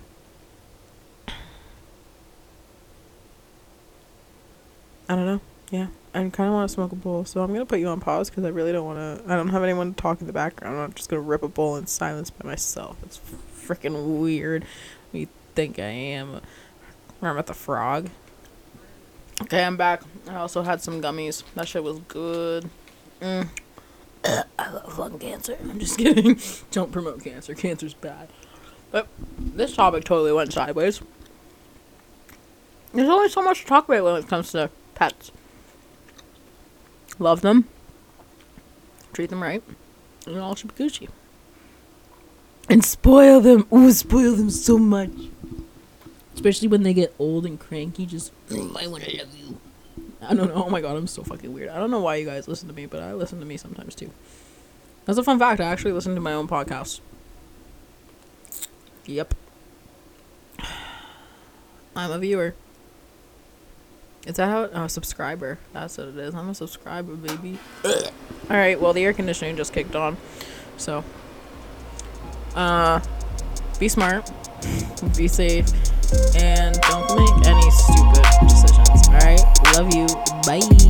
I 5.09 5.15
don't 5.15 5.25
know. 5.25 5.41
Yeah. 5.71 5.87
I 6.13 6.19
kind 6.29 6.47
of 6.47 6.53
want 6.53 6.69
to 6.69 6.73
smoke 6.73 6.91
a 6.91 6.95
bowl, 6.95 7.25
so 7.25 7.41
I'm 7.41 7.49
going 7.49 7.59
to 7.59 7.65
put 7.65 7.79
you 7.79 7.87
on 7.87 7.99
pause 7.99 8.29
because 8.29 8.43
I 8.43 8.49
really 8.49 8.71
don't 8.71 8.85
want 8.85 8.97
to. 8.97 9.31
I 9.31 9.35
don't 9.35 9.49
have 9.49 9.63
anyone 9.63 9.93
to 9.93 10.01
talk 10.01 10.21
in 10.21 10.27
the 10.27 10.33
background. 10.33 10.79
I'm 10.79 10.93
just 10.93 11.09
going 11.09 11.21
to 11.21 11.27
rip 11.27 11.43
a 11.43 11.47
bowl 11.47 11.75
in 11.75 11.85
silence 11.87 12.29
by 12.29 12.47
myself. 12.47 12.97
It's 13.03 13.19
freaking 13.55 14.19
weird. 14.19 14.65
Think 15.59 15.77
I 15.77 15.89
am. 15.89 16.39
At 17.21 17.47
the 17.47 17.53
frog. 17.53 18.09
Okay, 19.41 19.61
I'm 19.61 19.75
back. 19.75 20.03
I 20.29 20.35
also 20.35 20.61
had 20.63 20.81
some 20.81 21.01
gummies. 21.01 21.43
That 21.55 21.67
shit 21.67 21.83
was 21.83 21.99
good. 22.07 22.69
Mm. 23.19 23.49
I 24.23 24.71
love 24.71 24.97
lung 24.97 25.19
cancer. 25.19 25.57
I'm 25.69 25.77
just 25.77 25.97
kidding. 25.97 26.39
Don't 26.71 26.93
promote 26.93 27.21
cancer. 27.21 27.53
Cancer's 27.55 27.93
bad. 27.93 28.29
But 28.91 29.09
this 29.37 29.75
topic 29.75 30.05
totally 30.05 30.31
went 30.31 30.53
sideways. 30.53 31.01
There's 32.93 33.09
only 33.09 33.27
so 33.27 33.43
much 33.43 33.59
to 33.61 33.65
talk 33.67 33.89
about 33.89 34.05
when 34.05 34.15
it 34.15 34.29
comes 34.29 34.53
to 34.53 34.69
pets. 34.95 35.33
Love 37.19 37.41
them. 37.41 37.67
Treat 39.11 39.29
them 39.29 39.43
right. 39.43 39.61
And 40.25 40.39
all 40.39 40.55
should 40.55 40.73
be 40.73 40.85
Gucci. 40.85 41.09
And 42.69 42.81
spoil 42.85 43.41
them. 43.41 43.67
Ooh, 43.73 43.91
spoil 43.91 44.37
them 44.37 44.51
so 44.51 44.77
much. 44.77 45.11
Especially 46.39 46.69
when 46.69 46.83
they 46.83 46.93
get 46.93 47.13
old 47.19 47.45
and 47.45 47.59
cranky. 47.59 48.05
Just, 48.05 48.31
I 48.49 48.87
want 48.87 49.03
to 49.03 49.17
love 49.17 49.37
you. 49.37 49.59
I 50.21 50.33
don't 50.33 50.47
know. 50.47 50.63
Oh 50.63 50.69
my 50.69 50.79
god, 50.79 50.95
I'm 50.95 51.05
so 51.05 51.21
fucking 51.21 51.53
weird. 51.53 51.67
I 51.67 51.77
don't 51.77 51.91
know 51.91 51.99
why 51.99 52.15
you 52.15 52.25
guys 52.25 52.47
listen 52.47 52.69
to 52.69 52.73
me, 52.73 52.85
but 52.85 53.03
I 53.03 53.11
listen 53.11 53.41
to 53.41 53.45
me 53.45 53.57
sometimes 53.57 53.93
too. 53.93 54.09
That's 55.03 55.19
a 55.19 55.23
fun 55.23 55.37
fact. 55.37 55.59
I 55.59 55.65
actually 55.65 55.91
listen 55.91 56.15
to 56.15 56.21
my 56.21 56.31
own 56.31 56.47
podcast. 56.47 57.01
Yep. 59.05 59.33
I'm 61.93 62.09
a 62.09 62.17
viewer. 62.19 62.55
Is 64.25 64.37
that 64.37 64.47
how? 64.47 64.69
Oh, 64.83 64.87
subscriber. 64.87 65.59
That's 65.73 65.97
what 65.97 66.07
it 66.07 66.17
is. 66.17 66.33
I'm 66.33 66.47
a 66.47 66.55
subscriber, 66.55 67.15
baby. 67.15 67.59
All 67.83 67.91
right. 68.49 68.79
Well, 68.79 68.93
the 68.93 69.03
air 69.03 69.11
conditioning 69.11 69.57
just 69.57 69.73
kicked 69.73 69.93
on, 69.93 70.15
so 70.77 71.03
uh, 72.55 73.01
be 73.77 73.89
smart, 73.89 74.31
be 75.17 75.27
safe, 75.27 75.65
and 76.35 76.79
don't 76.81 77.15
make 77.15 77.47
any 77.47 77.69
stupid 77.71 78.25
decisions. 78.47 79.07
All 79.09 79.19
right. 79.19 79.41
Love 79.75 79.93
you. 79.93 80.07
Bye. 80.45 80.88